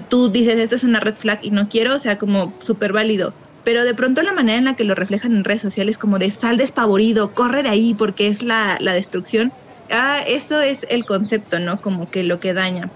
tú 0.08 0.30
dices 0.30 0.58
esto 0.58 0.76
es 0.76 0.84
una 0.84 1.00
red 1.00 1.14
flag 1.16 1.40
y 1.42 1.50
no 1.50 1.68
quiero, 1.68 1.94
o 1.96 1.98
sea, 1.98 2.16
como 2.18 2.56
súper 2.64 2.92
válido. 2.92 3.34
Pero 3.62 3.84
de 3.84 3.94
pronto 3.94 4.22
la 4.22 4.32
manera 4.32 4.58
en 4.58 4.64
la 4.64 4.74
que 4.74 4.84
lo 4.84 4.94
reflejan 4.94 5.34
en 5.34 5.44
redes 5.44 5.62
sociales, 5.62 5.98
como 5.98 6.18
de 6.18 6.30
sal 6.30 6.56
despavorido, 6.56 7.32
corre 7.34 7.62
de 7.62 7.68
ahí 7.68 7.94
porque 7.94 8.28
es 8.28 8.42
la, 8.42 8.78
la 8.80 8.94
destrucción, 8.94 9.52
ah, 9.90 10.22
eso 10.26 10.60
es 10.60 10.84
el 10.88 11.04
concepto, 11.04 11.58
¿no? 11.60 11.80
Como 11.80 12.08
que 12.10 12.22
lo 12.22 12.40
que 12.40 12.54
daña. 12.54 12.90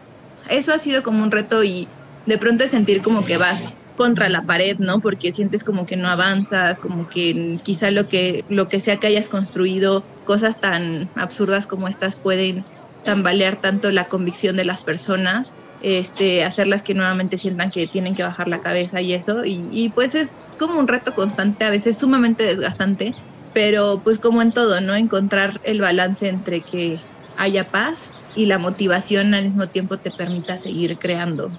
Eso 0.49 0.73
ha 0.73 0.79
sido 0.79 1.03
como 1.03 1.23
un 1.23 1.31
reto 1.33 1.65
y 1.65 1.93
de 2.25 2.39
pronto 2.39 2.65
es 2.65 2.71
sentir 2.73 3.03
como 3.03 3.25
que 3.25 3.37
vas 3.39 3.75
contra 3.95 4.29
la 4.29 4.43
pared, 4.43 4.77
¿no? 4.79 5.01
Porque 5.01 5.33
sientes 5.33 5.65
como 5.65 5.87
que 5.87 5.97
no 5.97 6.09
avanzas, 6.09 6.81
como 6.81 7.09
que 7.09 7.57
quizá 7.65 7.91
lo 7.91 8.09
que, 8.09 8.45
lo 8.49 8.69
que 8.69 8.81
sea 8.81 8.99
que 8.99 9.07
hayas 9.09 9.29
construido, 9.29 10.09
cosas 10.25 10.59
tan 10.61 11.11
absurdas 11.15 11.67
como 11.67 11.89
estas 11.89 12.17
pueden 12.21 12.67
tambalear 13.03 13.61
tanto 13.61 13.91
la 13.93 14.09
convicción 14.09 14.57
de 14.57 14.65
las 14.65 14.83
personas. 14.83 15.55
este, 15.81 16.45
hacerlas 16.45 16.83
que 16.83 16.95
nuevamente 16.95 17.37
sientan 17.39 17.71
que 17.71 17.89
tienen 17.89 18.15
que 18.15 18.23
bajar 18.23 18.49
la 18.49 18.61
cabeza 18.61 19.03
y 19.03 19.13
eso. 19.13 19.45
Y, 19.45 19.69
y, 19.73 19.91
pues 19.93 20.15
es 20.15 20.49
como 20.59 20.79
un 20.79 20.89
reto 20.89 21.13
constante, 21.15 21.65
a 21.65 21.71
veces 21.71 21.99
sumamente 21.99 22.45
desgastante, 22.45 23.19
pero 23.55 24.01
pues 24.05 24.19
como 24.19 24.43
en 24.43 24.53
todo, 24.53 24.81
¿no? 24.83 24.95
Encontrar 24.95 25.61
el 25.65 25.81
balance 25.81 26.29
entre 26.29 26.61
que 26.61 26.99
haya 27.39 27.69
paz 27.69 28.11
y 28.35 28.47
la 28.47 28.59
motivación 28.59 29.33
al 29.33 29.45
mismo 29.45 29.69
tiempo 29.69 29.97
te 29.97 30.11
permita 30.11 30.57
seguir 30.57 30.99
creando. 30.99 31.51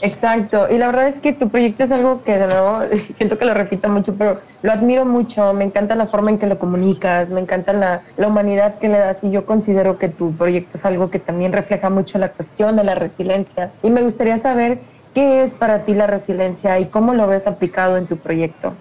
Exacto, 0.00 0.66
y 0.68 0.76
la 0.76 0.88
verdad 0.88 1.06
es 1.06 1.20
que 1.20 1.32
tu 1.32 1.48
proyecto 1.48 1.84
es 1.84 1.92
algo 1.92 2.24
que 2.24 2.36
de 2.36 2.46
nuevo 2.48 2.80
siento 3.16 3.38
que 3.38 3.44
lo 3.44 3.54
repito 3.54 3.88
mucho, 3.88 4.14
pero 4.14 4.40
lo 4.62 4.72
admiro 4.72 5.04
mucho, 5.04 5.52
me 5.52 5.64
encanta 5.64 5.94
la 5.94 6.06
forma 6.06 6.30
en 6.30 6.38
que 6.38 6.46
lo 6.46 6.58
comunicas, 6.58 7.30
me 7.30 7.40
encanta 7.40 7.72
la, 7.72 8.02
la, 8.16 8.26
humanidad 8.26 8.78
que 8.78 8.88
le 8.88 8.98
das 8.98 9.22
y 9.22 9.30
yo 9.30 9.46
considero 9.46 9.96
que 9.96 10.08
tu 10.08 10.32
proyecto 10.32 10.78
es 10.78 10.84
algo 10.84 11.10
que 11.10 11.20
también 11.20 11.52
refleja 11.52 11.90
mucho 11.90 12.18
la 12.18 12.30
cuestión 12.32 12.76
de 12.76 12.84
la 12.84 12.96
resiliencia. 12.96 13.70
Y 13.82 13.90
me 13.90 14.02
gustaría 14.02 14.36
saber 14.38 14.80
qué 15.14 15.44
es 15.44 15.54
para 15.54 15.84
ti 15.84 15.94
la 15.94 16.08
resiliencia 16.08 16.80
y 16.80 16.86
cómo 16.86 17.14
lo 17.14 17.28
ves 17.28 17.46
aplicado 17.46 17.96
en 17.96 18.06
tu 18.06 18.16
proyecto. 18.16 18.74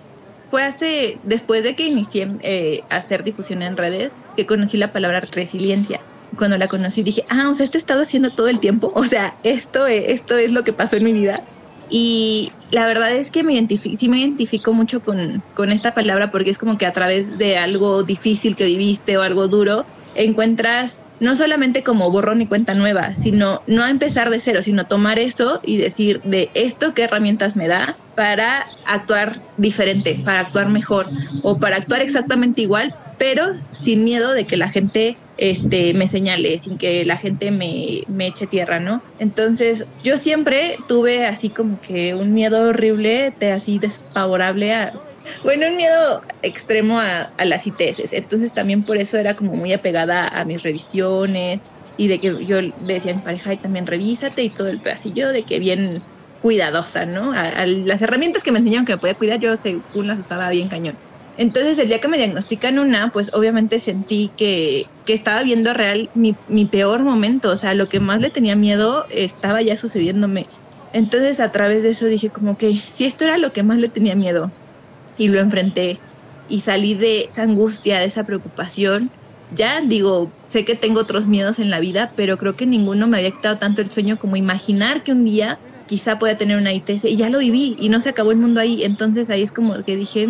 Fue 0.54 0.62
hace, 0.62 1.18
después 1.24 1.64
de 1.64 1.76
que 1.76 1.88
inicié 1.88 2.28
eh, 2.42 2.84
a 2.92 2.98
hacer 2.98 3.24
difusión 3.24 3.64
en 3.64 3.76
redes, 3.76 4.12
que 4.38 4.46
conocí 4.46 4.78
la 4.78 4.94
palabra 4.94 5.20
resiliencia 5.22 6.00
cuando 6.38 6.60
la 6.60 6.68
conocí 6.68 7.02
dije, 7.02 7.24
ah, 7.32 7.50
o 7.50 7.56
sea, 7.56 7.66
esto 7.66 7.80
he 7.80 7.82
estado 7.82 8.04
haciendo 8.04 8.30
todo 8.30 8.50
el 8.50 8.60
tiempo, 8.60 8.92
o 8.96 9.04
sea, 9.06 9.36
esto, 9.42 9.88
esto 9.88 10.38
es 10.38 10.52
lo 10.52 10.64
que 10.64 10.72
pasó 10.72 10.98
en 10.98 11.06
mi 11.06 11.12
vida. 11.12 11.44
Y 11.90 12.52
la 12.70 12.86
verdad 12.86 13.16
es 13.16 13.32
que 13.32 13.42
me 13.42 13.54
identifico, 13.54 13.98
sí 13.98 14.08
me 14.08 14.20
identifico 14.20 14.74
mucho 14.74 15.02
con, 15.02 15.42
con 15.56 15.72
esta 15.72 15.96
palabra 15.96 16.30
porque 16.30 16.52
es 16.52 16.60
como 16.60 16.78
que 16.78 16.86
a 16.86 16.94
través 16.94 17.40
de 17.40 17.58
algo 17.58 18.04
difícil 18.04 18.56
que 18.56 18.66
viviste 18.66 19.18
o 19.18 19.24
algo 19.24 19.48
duro, 19.48 19.88
encuentras 20.14 21.02
no 21.24 21.36
solamente 21.36 21.84
como 21.84 22.12
borrón 22.12 22.42
y 22.42 22.48
cuenta 22.48 22.74
nueva, 22.74 23.16
sino 23.16 23.62
no 23.66 23.88
empezar 23.88 24.30
de 24.30 24.40
cero, 24.40 24.62
sino 24.62 24.86
tomar 24.86 25.20
eso 25.20 25.62
y 25.64 25.78
decir 25.78 26.22
de 26.22 26.50
esto 26.54 26.94
qué 26.94 27.04
herramientas 27.04 27.56
me 27.56 27.68
da 27.68 27.98
para 28.16 28.66
actuar 28.86 29.42
diferente, 29.58 30.22
para 30.24 30.42
actuar 30.42 30.70
mejor 30.70 31.08
o 31.42 31.58
para 31.58 31.78
actuar 31.78 32.02
exactamente 32.02 32.62
igual, 32.62 32.94
pero 33.18 33.46
sin 33.72 34.04
miedo 34.04 34.34
de 34.34 34.46
que 34.46 34.58
la 34.58 34.70
gente 34.70 35.18
este, 35.38 35.94
me 35.94 36.08
señale, 36.08 36.60
sin 36.60 36.78
que 36.78 37.06
la 37.06 37.18
gente 37.18 37.52
me, 37.52 38.04
me 38.08 38.28
eche 38.28 38.46
tierra, 38.46 38.80
¿no? 38.80 39.02
Entonces 39.18 39.86
yo 40.04 40.18
siempre 40.18 40.78
tuve 40.88 41.26
así 41.26 41.50
como 41.50 41.80
que 41.80 42.14
un 42.14 42.34
miedo 42.34 42.70
horrible, 42.70 43.34
así 43.52 43.80
desfavorable 43.80 44.74
a 44.74 44.94
bueno, 45.44 45.68
un 45.68 45.78
miedo 45.78 46.22
extremo 46.42 47.00
a, 47.00 47.34
las 47.38 47.66
ITS. 47.68 48.14
Entonces 48.14 48.54
también 48.54 48.86
por 48.86 48.98
eso 48.98 49.18
era 49.18 49.36
como 49.36 49.54
muy 49.54 49.74
apegada 49.74 50.28
a 50.28 50.46
mis 50.46 50.62
revisiones 50.64 51.62
y 51.96 52.08
de 52.08 52.20
que 52.20 52.46
yo 52.46 52.58
decía 52.76 53.12
a 53.12 53.16
mi 53.16 53.22
pareja, 53.22 53.54
y 53.54 53.58
también 53.58 53.86
revísate 53.86 54.44
y 54.44 54.54
todo 54.54 54.70
el 54.70 54.82
pedacillo 54.82 55.30
de 55.30 55.46
que 55.46 55.60
bien 55.60 56.04
cuidadosa, 56.40 57.06
¿no? 57.06 57.32
A, 57.34 57.66
las 57.66 58.02
herramientas 58.02 58.44
que 58.44 58.52
me 58.52 58.60
enseñaron 58.60 58.86
que 58.86 58.94
me 58.94 59.00
podía 59.00 59.16
cuidar, 59.16 59.40
yo 59.40 59.56
según 59.58 60.08
las 60.08 60.20
usaba 60.20 60.50
bien 60.50 60.70
cañón. 60.70 61.00
Entonces 61.36 61.78
el 61.80 61.88
día 61.88 62.00
que 62.00 62.08
me 62.08 62.18
diagnostican 62.18 62.80
una, 62.80 63.10
pues 63.12 63.34
obviamente 63.34 63.80
sentí 63.80 64.34
que, 64.38 64.86
que 65.06 65.14
estaba 65.14 65.44
viendo 65.44 65.74
real 65.74 66.10
mi, 66.14 66.38
mi 66.48 66.66
peor 66.66 67.04
momento, 67.04 67.50
o 67.52 67.58
sea, 67.58 67.74
lo 67.74 67.88
que 67.90 68.00
más 68.00 68.22
le 68.22 68.30
tenía 68.30 68.56
miedo 68.56 69.06
estaba 69.10 69.62
ya 69.62 69.78
sucediéndome. 69.78 70.50
Entonces 70.92 71.40
a 71.40 71.52
través 71.52 71.84
de 71.84 71.92
eso 71.92 72.06
dije 72.06 72.32
como 72.32 72.56
que 72.58 72.74
si 72.76 73.06
esto 73.06 73.24
era 73.26 73.38
lo 73.38 73.52
que 73.52 73.64
más 73.64 73.80
le 73.80 73.90
tenía 73.90 74.16
miedo, 74.16 74.54
y 75.16 75.28
lo 75.30 75.40
enfrenté 75.40 76.04
y 76.48 76.62
salí 76.62 76.96
de 76.96 77.30
esa 77.32 77.44
angustia, 77.44 78.00
de 78.00 78.06
esa 78.06 78.26
preocupación. 78.26 79.14
Ya 79.50 79.82
digo, 79.82 80.36
sé 80.50 80.66
que 80.66 80.76
tengo 80.76 81.00
otros 81.02 81.28
miedos 81.28 81.60
en 81.60 81.70
la 81.70 81.80
vida, 81.80 82.14
pero 82.16 82.38
creo 82.38 82.56
que 82.56 82.66
ninguno 82.66 83.08
me 83.08 83.18
había 83.18 83.32
quitado 83.32 83.58
tanto 83.60 83.82
el 83.82 83.92
sueño 83.92 84.18
como 84.18 84.36
imaginar 84.36 85.04
que 85.04 85.12
un 85.12 85.24
día 85.26 85.60
quizá 85.86 86.18
pueda 86.20 86.38
tener 86.38 86.58
una 86.58 86.74
ITS 86.74 87.06
y 87.06 87.18
ya 87.18 87.30
lo 87.30 87.40
viví 87.40 87.76
y 87.78 87.90
no 87.90 88.02
se 88.02 88.10
acabó 88.10 88.32
el 88.32 88.38
mundo 88.38 88.60
ahí. 88.62 88.84
Entonces 88.84 89.30
ahí 89.30 89.44
es 89.44 89.52
como 89.52 89.84
que 89.84 89.96
dije, 89.96 90.28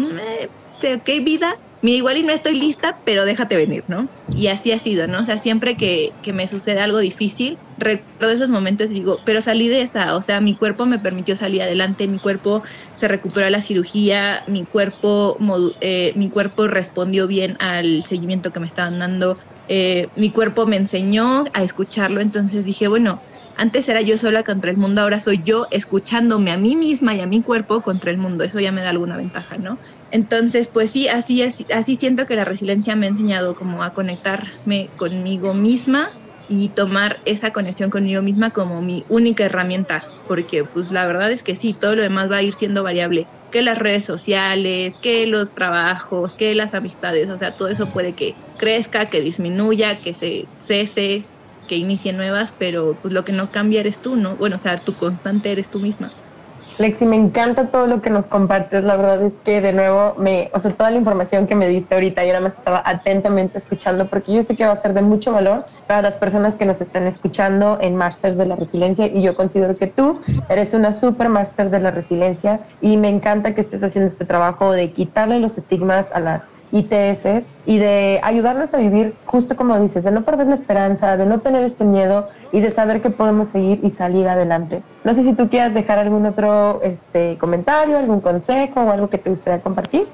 qué 0.80 1.20
vida, 1.22 1.56
mira, 1.84 1.98
igual 1.98 2.18
y 2.18 2.24
no 2.24 2.34
estoy 2.34 2.56
lista, 2.60 2.96
pero 3.06 3.26
déjate 3.26 3.56
venir, 3.58 3.84
¿no? 3.88 4.08
Y 4.32 4.48
así 4.48 4.72
ha 4.72 4.80
sido, 4.80 5.08
¿no? 5.08 5.22
O 5.22 5.26
sea, 5.26 5.38
siempre 5.40 5.76
que, 5.78 6.12
que 6.22 6.34
me 6.34 6.48
sucede 6.48 6.80
algo 6.82 7.00
difícil, 7.00 7.60
recuerdo 7.78 8.34
esos 8.36 8.50
momentos 8.50 8.88
y 8.90 8.96
digo, 8.96 9.22
pero 9.26 9.42
salí 9.42 9.68
de 9.70 9.82
esa, 9.84 10.16
o 10.16 10.22
sea, 10.24 10.42
mi 10.42 10.56
cuerpo 10.58 10.86
me 10.88 11.00
permitió 11.00 11.38
salir 11.38 11.62
adelante, 11.62 12.08
mi 12.08 12.20
cuerpo 12.20 12.64
se 12.96 13.08
recuperó 13.08 13.50
la 13.52 13.62
cirugía, 13.62 14.44
mi 14.48 14.66
cuerpo, 14.66 15.38
eh, 15.82 16.14
mi 16.16 16.30
cuerpo 16.32 16.68
respondió 16.68 17.28
bien 17.28 17.56
al 17.60 18.04
seguimiento 18.08 18.52
que 18.52 18.60
me 18.60 18.68
estaban 18.68 19.00
dando, 19.00 19.38
eh, 19.68 20.10
mi 20.16 20.32
cuerpo 20.32 20.66
me 20.68 20.78
enseñó 20.78 21.44
a 21.54 21.64
escucharlo, 21.64 22.22
entonces 22.22 22.64
dije, 22.64 22.88
bueno, 22.88 23.22
antes 23.56 23.88
era 23.88 24.02
yo 24.02 24.18
sola 24.18 24.44
contra 24.44 24.72
el 24.72 24.78
mundo, 24.78 25.02
ahora 25.02 25.20
soy 25.20 25.42
yo 25.44 25.68
escuchándome 25.72 26.52
a 26.52 26.58
mí 26.58 26.76
misma 26.76 27.16
y 27.16 27.22
a 27.22 27.28
mi 27.28 27.42
cuerpo 27.44 27.82
contra 27.82 28.12
el 28.12 28.18
mundo, 28.18 28.44
eso 28.44 28.60
ya 28.60 28.72
me 28.72 28.82
da 28.82 28.90
alguna 28.90 29.18
ventaja, 29.18 29.58
¿no? 29.60 29.78
Entonces, 30.14 30.70
pues 30.72 30.92
sí, 30.92 31.08
así, 31.08 31.42
así 31.74 31.96
siento 31.98 32.26
que 32.28 32.36
la 32.36 32.46
resiliencia 32.46 32.96
me 32.96 33.08
ha 33.08 33.10
enseñado 33.10 33.56
como 33.56 33.84
a 33.84 33.92
conectarme 33.92 34.92
conmigo 34.96 35.54
misma 35.56 36.08
y 36.46 36.74
tomar 36.76 37.20
esa 37.26 37.52
conexión 37.52 37.90
conmigo 37.90 38.22
misma 38.22 38.52
como 38.52 38.82
mi 38.84 39.06
única 39.10 39.46
herramienta, 39.46 40.04
porque 40.28 40.66
pues 40.66 40.92
la 40.92 41.08
verdad 41.08 41.32
es 41.32 41.42
que 41.44 41.56
sí, 41.56 41.76
todo 41.78 41.96
lo 41.96 42.04
demás 42.04 42.30
va 42.32 42.38
a 42.38 42.44
ir 42.44 42.54
siendo 42.54 42.84
variable, 42.84 43.28
que 43.50 43.62
las 43.64 43.80
redes 43.80 44.06
sociales, 44.06 45.00
que 45.00 45.26
los 45.28 45.54
trabajos, 45.54 46.36
que 46.36 46.54
las 46.56 46.74
amistades, 46.76 47.30
o 47.32 47.38
sea, 47.40 47.54
todo 47.54 47.70
eso 47.70 47.92
puede 47.92 48.14
que 48.16 48.36
crezca, 48.56 49.08
que 49.10 49.22
disminuya, 49.22 50.00
que 50.00 50.14
se 50.14 50.50
cese, 50.60 51.26
que 51.66 51.78
inicie 51.78 52.14
nuevas, 52.14 52.52
pero 52.60 53.00
pues 53.02 53.14
lo 53.14 53.24
que 53.24 53.32
no 53.32 53.50
cambia 53.50 53.80
eres 53.80 54.00
tú, 54.00 54.16
¿no? 54.16 54.38
Bueno, 54.38 54.58
o 54.58 54.60
sea, 54.60 54.78
tu 54.78 54.96
constante 54.96 55.52
eres 55.52 55.70
tú 55.70 55.80
misma. 55.80 56.12
Lexi, 56.80 57.06
me 57.06 57.16
encanta 57.16 57.68
todo 57.68 57.86
lo 57.86 58.02
que 58.02 58.10
nos 58.10 58.28
compartes. 58.28 58.84
La 58.84 58.96
verdad 58.96 59.22
es 59.22 59.36
que 59.36 59.62
de 59.62 59.74
nuevo, 59.74 60.16
me, 60.18 60.50
o 60.54 60.60
sea, 60.60 60.72
toda 60.72 60.90
la 60.90 60.98
información 60.98 61.46
que 61.46 61.54
me 61.54 61.68
diste 61.68 61.94
ahorita, 61.94 62.24
yo 62.24 62.30
nada 62.30 62.42
más 62.42 62.58
estaba 62.58 62.82
atentamente 62.84 63.60
escuchando 63.60 64.08
porque 64.08 64.34
yo 64.34 64.42
sé 64.42 64.56
que 64.56 64.66
va 64.66 64.72
a 64.72 64.78
ser 64.78 64.94
de 64.94 65.04
mucho 65.04 65.34
valor 65.34 65.66
para 65.86 66.02
las 66.02 66.16
personas 66.16 66.56
que 66.56 66.66
nos 66.66 66.82
están 66.82 67.06
escuchando 67.06 67.78
en 67.80 67.96
Masters 67.96 68.40
de 68.40 68.48
la 68.48 68.56
Resiliencia 68.56 69.06
y 69.06 69.22
yo 69.22 69.36
considero 69.36 69.76
que 69.76 69.86
tú 69.86 70.20
eres 70.50 70.74
una 70.74 70.94
super 70.94 71.30
Master 71.30 71.70
de 71.70 71.80
la 71.80 71.92
Resiliencia 71.92 72.62
y 72.82 72.98
me 72.98 73.10
encanta 73.10 73.54
que 73.54 73.62
estés 73.62 73.84
haciendo 73.84 74.08
este 74.08 74.26
trabajo 74.26 74.72
de 74.72 74.92
quitarle 74.92 75.40
los 75.40 75.60
estigmas 75.60 76.12
a 76.12 76.20
las 76.20 76.48
ITS 76.72 77.46
y 77.68 77.78
de 77.78 78.20
ayudarnos 78.24 78.74
a 78.74 78.78
vivir 78.78 79.14
justo 79.26 79.56
como 79.56 79.80
dices, 79.80 80.04
de 80.04 80.12
no 80.12 80.24
perder 80.24 80.48
la 80.48 80.56
esperanza, 80.56 81.18
de 81.18 81.26
no 81.28 81.40
tener 81.40 81.64
este 81.64 81.86
miedo 81.86 82.28
y 82.52 82.62
de 82.62 82.72
saber 82.72 83.02
que 83.02 83.12
podemos 83.12 83.50
seguir 83.50 83.80
y 83.84 83.92
salir 83.92 84.28
adelante. 84.28 84.82
No 85.04 85.14
sé 85.14 85.24
si 85.24 85.34
tú 85.34 85.50
quieras 85.50 85.74
dejar 85.74 86.00
algún 86.00 86.26
otro 86.26 86.82
este, 86.82 87.38
comentario, 87.38 87.98
algún 87.98 88.22
consejo 88.22 88.82
o 88.82 88.92
algo 88.92 89.10
que 89.10 89.18
te 89.18 89.30
gustaría 89.30 89.62
compartir. 89.62 90.08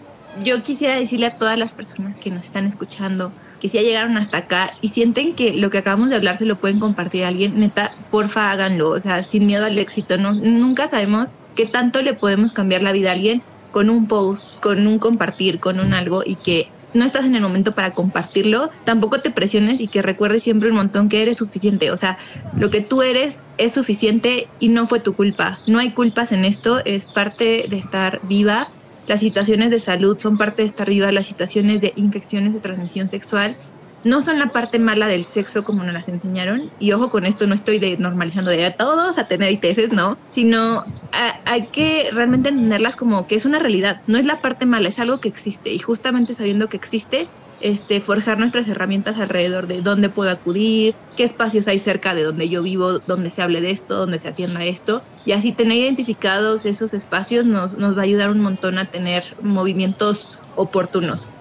Yo 0.43 0.63
quisiera 0.63 0.95
decirle 0.95 1.28
a 1.28 1.38
todas 1.38 1.58
las 1.58 1.73
personas 1.73 2.17
que 2.17 2.32
nos 2.32 2.45
están 2.45 2.65
escuchando 2.65 3.32
que 3.60 3.67
si 3.67 3.78
ya 3.78 3.84
llegaron 3.84 4.17
hasta 4.17 4.38
acá 4.38 4.71
y 4.82 4.89
sienten 4.89 5.36
que 5.36 5.54
lo 5.54 5.69
que 5.69 5.80
acabamos 5.80 6.10
de 6.10 6.15
hablar 6.15 6.38
se 6.38 6.45
lo 6.45 6.56
pueden 6.56 6.80
compartir 6.80 7.25
a 7.25 7.28
alguien, 7.28 7.60
neta, 7.60 7.91
porfa 8.10 8.52
háganlo, 8.52 8.91
o 8.91 8.99
sea, 8.99 9.23
sin 9.23 9.45
miedo 9.47 9.65
al 9.65 9.78
éxito. 9.78 10.17
No, 10.17 10.34
nunca 10.34 10.88
sabemos 10.88 11.28
qué 11.56 11.65
tanto 11.65 12.02
le 12.02 12.13
podemos 12.13 12.54
cambiar 12.54 12.84
la 12.84 12.91
vida 12.91 13.10
a 13.10 13.13
alguien 13.13 13.43
con 13.71 13.89
un 13.89 14.08
post, 14.08 14.60
con 14.62 14.88
un 14.88 14.97
compartir, 14.97 15.60
con 15.60 15.80
un 15.80 15.93
algo 15.93 16.23
y 16.25 16.36
que 16.36 16.69
no 16.93 17.06
estás 17.06 17.25
en 17.25 17.36
el 17.36 17.41
momento 17.41 17.73
para 17.73 17.93
compartirlo, 17.93 18.69
tampoco 18.84 19.21
te 19.21 19.32
presiones 19.32 19.80
y 19.80 19.89
que 19.89 20.02
recuerdes 20.02 20.43
siempre 20.43 20.69
un 20.69 20.75
montón 20.75 21.10
que 21.10 21.21
eres 21.21 21.38
suficiente. 21.38 21.91
O 21.91 21.97
sea, 21.97 22.17
lo 22.56 22.69
que 22.69 22.82
tú 22.82 23.02
eres 23.02 23.43
es 23.58 23.73
suficiente 23.73 24.54
y 24.60 24.69
no 24.69 24.86
fue 24.86 24.99
tu 24.99 25.13
culpa. 25.15 25.62
No 25.65 25.80
hay 25.80 25.93
culpas 25.93 26.32
en 26.32 26.45
esto, 26.45 26.82
es 26.86 27.08
parte 27.08 27.65
de 27.69 27.78
estar 27.78 28.19
viva. 28.23 28.67
Las 29.06 29.21
situaciones 29.21 29.71
de 29.71 29.80
salud 29.80 30.17
son 30.19 30.38
parte 30.38 30.63
de 30.63 30.67
estar 30.67 30.89
viva, 30.89 31.12
las 31.12 31.28
situaciones 31.28 31.82
de 31.82 31.93
infecciones 31.95 32.54
de 32.54 32.62
transmisión 32.62 33.10
sexual 33.10 33.58
no 34.03 34.21
son 34.21 34.39
la 34.39 34.51
parte 34.51 34.79
mala 34.79 35.07
del 35.07 35.25
sexo 35.25 35.63
como 35.63 35.83
nos 35.83 35.93
las 35.93 36.07
enseñaron. 36.07 36.71
Y 36.77 36.91
ojo 36.93 37.09
con 37.09 37.25
esto, 37.25 37.47
no 37.47 37.55
estoy 37.55 37.79
de 37.79 37.97
normalizando 37.97 38.51
a 38.51 38.71
todos 38.71 39.17
a 39.17 39.27
tener 39.27 39.51
ITS, 39.51 39.93
no, 39.93 40.15
sino 40.31 40.83
hay 41.12 41.69
que 41.71 42.09
realmente 42.12 42.49
entenderlas 42.49 42.95
como 42.95 43.27
que 43.27 43.35
es 43.35 43.45
una 43.45 43.59
realidad, 43.59 43.97
no 44.05 44.17
es 44.17 44.25
la 44.25 44.41
parte 44.41 44.65
mala, 44.65 44.89
es 44.89 44.99
algo 44.99 45.19
que 45.19 45.29
existe. 45.29 45.71
Y 45.73 45.79
justamente 45.79 46.35
sabiendo 46.35 46.69
que 46.69 46.77
existe, 46.77 47.31
este, 47.59 47.99
forjar 48.01 48.39
nuestras 48.39 48.67
herramientas 48.69 49.19
alrededor 49.19 49.67
de 49.67 49.81
dónde 49.81 50.09
puedo 50.09 50.29
acudir, 50.29 50.95
qué 51.15 51.23
espacios 51.23 51.67
hay 51.67 51.79
cerca 51.79 52.13
de 52.13 52.23
donde 52.23 52.47
yo 52.49 52.63
vivo, 52.63 52.99
donde 52.99 53.31
se 53.31 53.41
hable 53.41 53.62
de 53.62 53.71
esto, 53.71 53.97
donde 53.97 54.19
se 54.19 54.29
atienda 54.29 54.63
esto. 54.63 55.03
Y 55.25 55.33
así 55.33 55.53
tener 55.53 55.77
identificados 55.77 56.65
esos 56.65 56.93
espacios 56.93 57.45
nos, 57.45 57.73
nos 57.73 57.97
va 57.97 58.01
a 58.01 58.05
ayudar 58.05 58.29
un 58.31 58.39
montón 58.39 58.77
a 58.77 58.85
tener 58.85 59.23
movimientos 59.41 60.29
oportunos. 60.53 61.31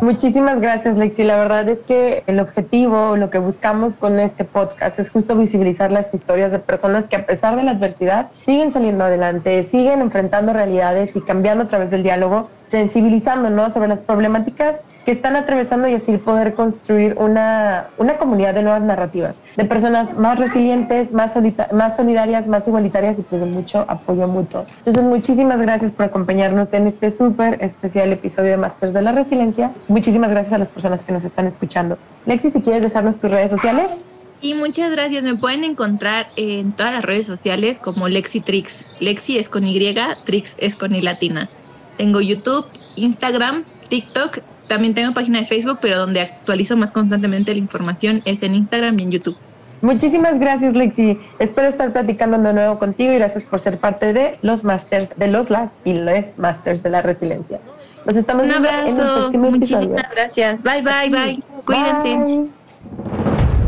Muchísimas 0.00 0.60
gracias, 0.60 0.96
Lexi. 0.96 1.22
La 1.22 1.36
verdad 1.36 1.68
es 1.68 1.82
que 1.82 2.24
el 2.26 2.40
objetivo, 2.40 3.16
lo 3.16 3.30
que 3.30 3.38
buscamos 3.38 3.94
con 3.94 4.18
este 4.18 4.44
podcast 4.44 4.98
es 4.98 5.08
justo 5.10 5.36
visibilizar 5.36 5.92
las 5.92 6.12
historias 6.14 6.50
de 6.50 6.58
personas 6.58 7.08
que 7.08 7.16
a 7.16 7.26
pesar 7.26 7.54
de 7.56 7.62
la 7.62 7.72
adversidad 7.72 8.28
siguen 8.44 8.72
saliendo 8.72 9.04
adelante, 9.04 9.62
siguen 9.62 10.00
enfrentando 10.00 10.52
realidades 10.52 11.14
y 11.14 11.20
cambiando 11.20 11.64
a 11.64 11.68
través 11.68 11.90
del 11.90 12.02
diálogo 12.02 12.48
sensibilizando 12.70 13.70
sobre 13.70 13.88
las 13.88 14.00
problemáticas 14.00 14.80
que 15.04 15.12
están 15.12 15.36
atravesando 15.36 15.86
y 15.86 15.94
así 15.94 16.16
poder 16.16 16.54
construir 16.54 17.14
una, 17.18 17.86
una 17.98 18.16
comunidad 18.16 18.54
de 18.54 18.62
nuevas 18.62 18.82
narrativas, 18.82 19.36
de 19.56 19.64
personas 19.64 20.16
más 20.16 20.38
resilientes, 20.38 21.12
más, 21.12 21.32
más 21.72 21.96
solidarias, 21.96 22.48
más 22.48 22.66
igualitarias 22.66 23.18
y 23.18 23.22
pues 23.22 23.40
de 23.40 23.46
mucho 23.46 23.84
apoyo 23.88 24.26
mutuo. 24.26 24.64
Entonces, 24.78 25.02
muchísimas 25.02 25.60
gracias 25.60 25.92
por 25.92 26.06
acompañarnos 26.06 26.72
en 26.72 26.86
este 26.86 27.10
súper 27.10 27.62
especial 27.62 28.12
episodio 28.12 28.52
de 28.52 28.56
Masters 28.56 28.92
de 28.92 29.02
la 29.02 29.12
Resiliencia. 29.12 29.70
Muchísimas 29.88 30.30
gracias 30.30 30.54
a 30.54 30.58
las 30.58 30.68
personas 30.68 31.02
que 31.02 31.12
nos 31.12 31.24
están 31.24 31.46
escuchando. 31.46 31.98
Lexi, 32.26 32.50
si 32.50 32.60
quieres 32.60 32.82
dejarnos 32.82 33.18
tus 33.18 33.30
redes 33.30 33.50
sociales. 33.50 33.92
Y 34.40 34.54
muchas 34.54 34.90
gracias. 34.90 35.22
Me 35.22 35.36
pueden 35.36 35.64
encontrar 35.64 36.28
en 36.36 36.72
todas 36.72 36.92
las 36.92 37.04
redes 37.04 37.26
sociales 37.26 37.78
como 37.78 38.08
Lexi 38.08 38.40
Trix. 38.40 38.96
Lexi 39.00 39.38
es 39.38 39.48
con 39.48 39.66
Y, 39.66 39.94
Trix 40.24 40.54
es 40.58 40.74
con 40.76 40.94
I 40.94 41.00
latina. 41.00 41.48
Tengo 41.96 42.20
YouTube, 42.20 42.66
Instagram, 42.96 43.64
TikTok. 43.88 44.38
También 44.68 44.94
tengo 44.94 45.12
página 45.12 45.40
de 45.40 45.46
Facebook, 45.46 45.78
pero 45.82 45.98
donde 45.98 46.20
actualizo 46.20 46.76
más 46.76 46.90
constantemente 46.90 47.52
la 47.52 47.58
información 47.58 48.22
es 48.24 48.42
en 48.42 48.54
Instagram 48.54 48.98
y 48.98 49.02
en 49.02 49.10
YouTube. 49.10 49.36
Muchísimas 49.82 50.38
gracias, 50.38 50.74
Lexi. 50.74 51.18
Espero 51.38 51.68
estar 51.68 51.92
platicando 51.92 52.38
de 52.38 52.54
nuevo 52.54 52.78
contigo 52.78 53.12
y 53.12 53.16
gracias 53.16 53.44
por 53.44 53.60
ser 53.60 53.78
parte 53.78 54.14
de 54.14 54.38
los 54.40 54.64
Masters, 54.64 55.10
de 55.18 55.28
los 55.28 55.50
LAS 55.50 55.72
y 55.84 55.92
los 55.92 56.38
Masters 56.38 56.82
de 56.82 56.88
la 56.88 57.02
Resiliencia. 57.02 57.60
Nos 58.06 58.16
estamos 58.16 58.46
viendo 58.46 58.66
en 58.68 58.88
el 58.88 58.94
próximo 58.96 59.50
Muchísimas 59.50 60.10
gracias. 60.10 60.62
Bye, 60.62 60.82
bye, 60.82 61.10
bye. 61.10 61.42
Cuídense. 61.66 62.50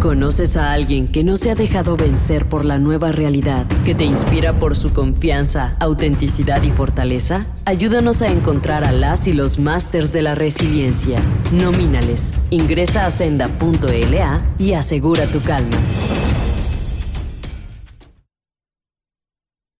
¿Conoces 0.07 0.57
a 0.57 0.73
alguien 0.73 1.09
que 1.09 1.25
no 1.25 1.37
se 1.37 1.51
ha 1.51 1.57
dejado 1.57 1.97
vencer 1.97 2.47
por 2.47 2.65
la 2.65 2.79
nueva 2.79 3.11
realidad, 3.11 3.67
que 3.85 3.93
te 3.93 4.05
inspira 4.05 4.53
por 4.53 4.77
su 4.77 4.93
confianza, 4.93 5.75
autenticidad 5.81 6.63
y 6.63 6.71
fortaleza? 6.71 7.45
Ayúdanos 7.65 8.23
a 8.23 8.29
encontrar 8.29 8.85
a 8.85 8.93
las 8.93 9.27
y 9.27 9.33
los 9.33 9.59
másters 9.59 10.13
de 10.13 10.23
la 10.23 10.37
resiliencia. 10.37 11.19
Nomínales. 11.51 12.35
Ingresa 12.51 13.05
a 13.05 13.11
senda.la 13.11 14.43
y 14.61 14.75
asegura 14.75 15.27
tu 15.27 15.43
calma. 15.43 15.77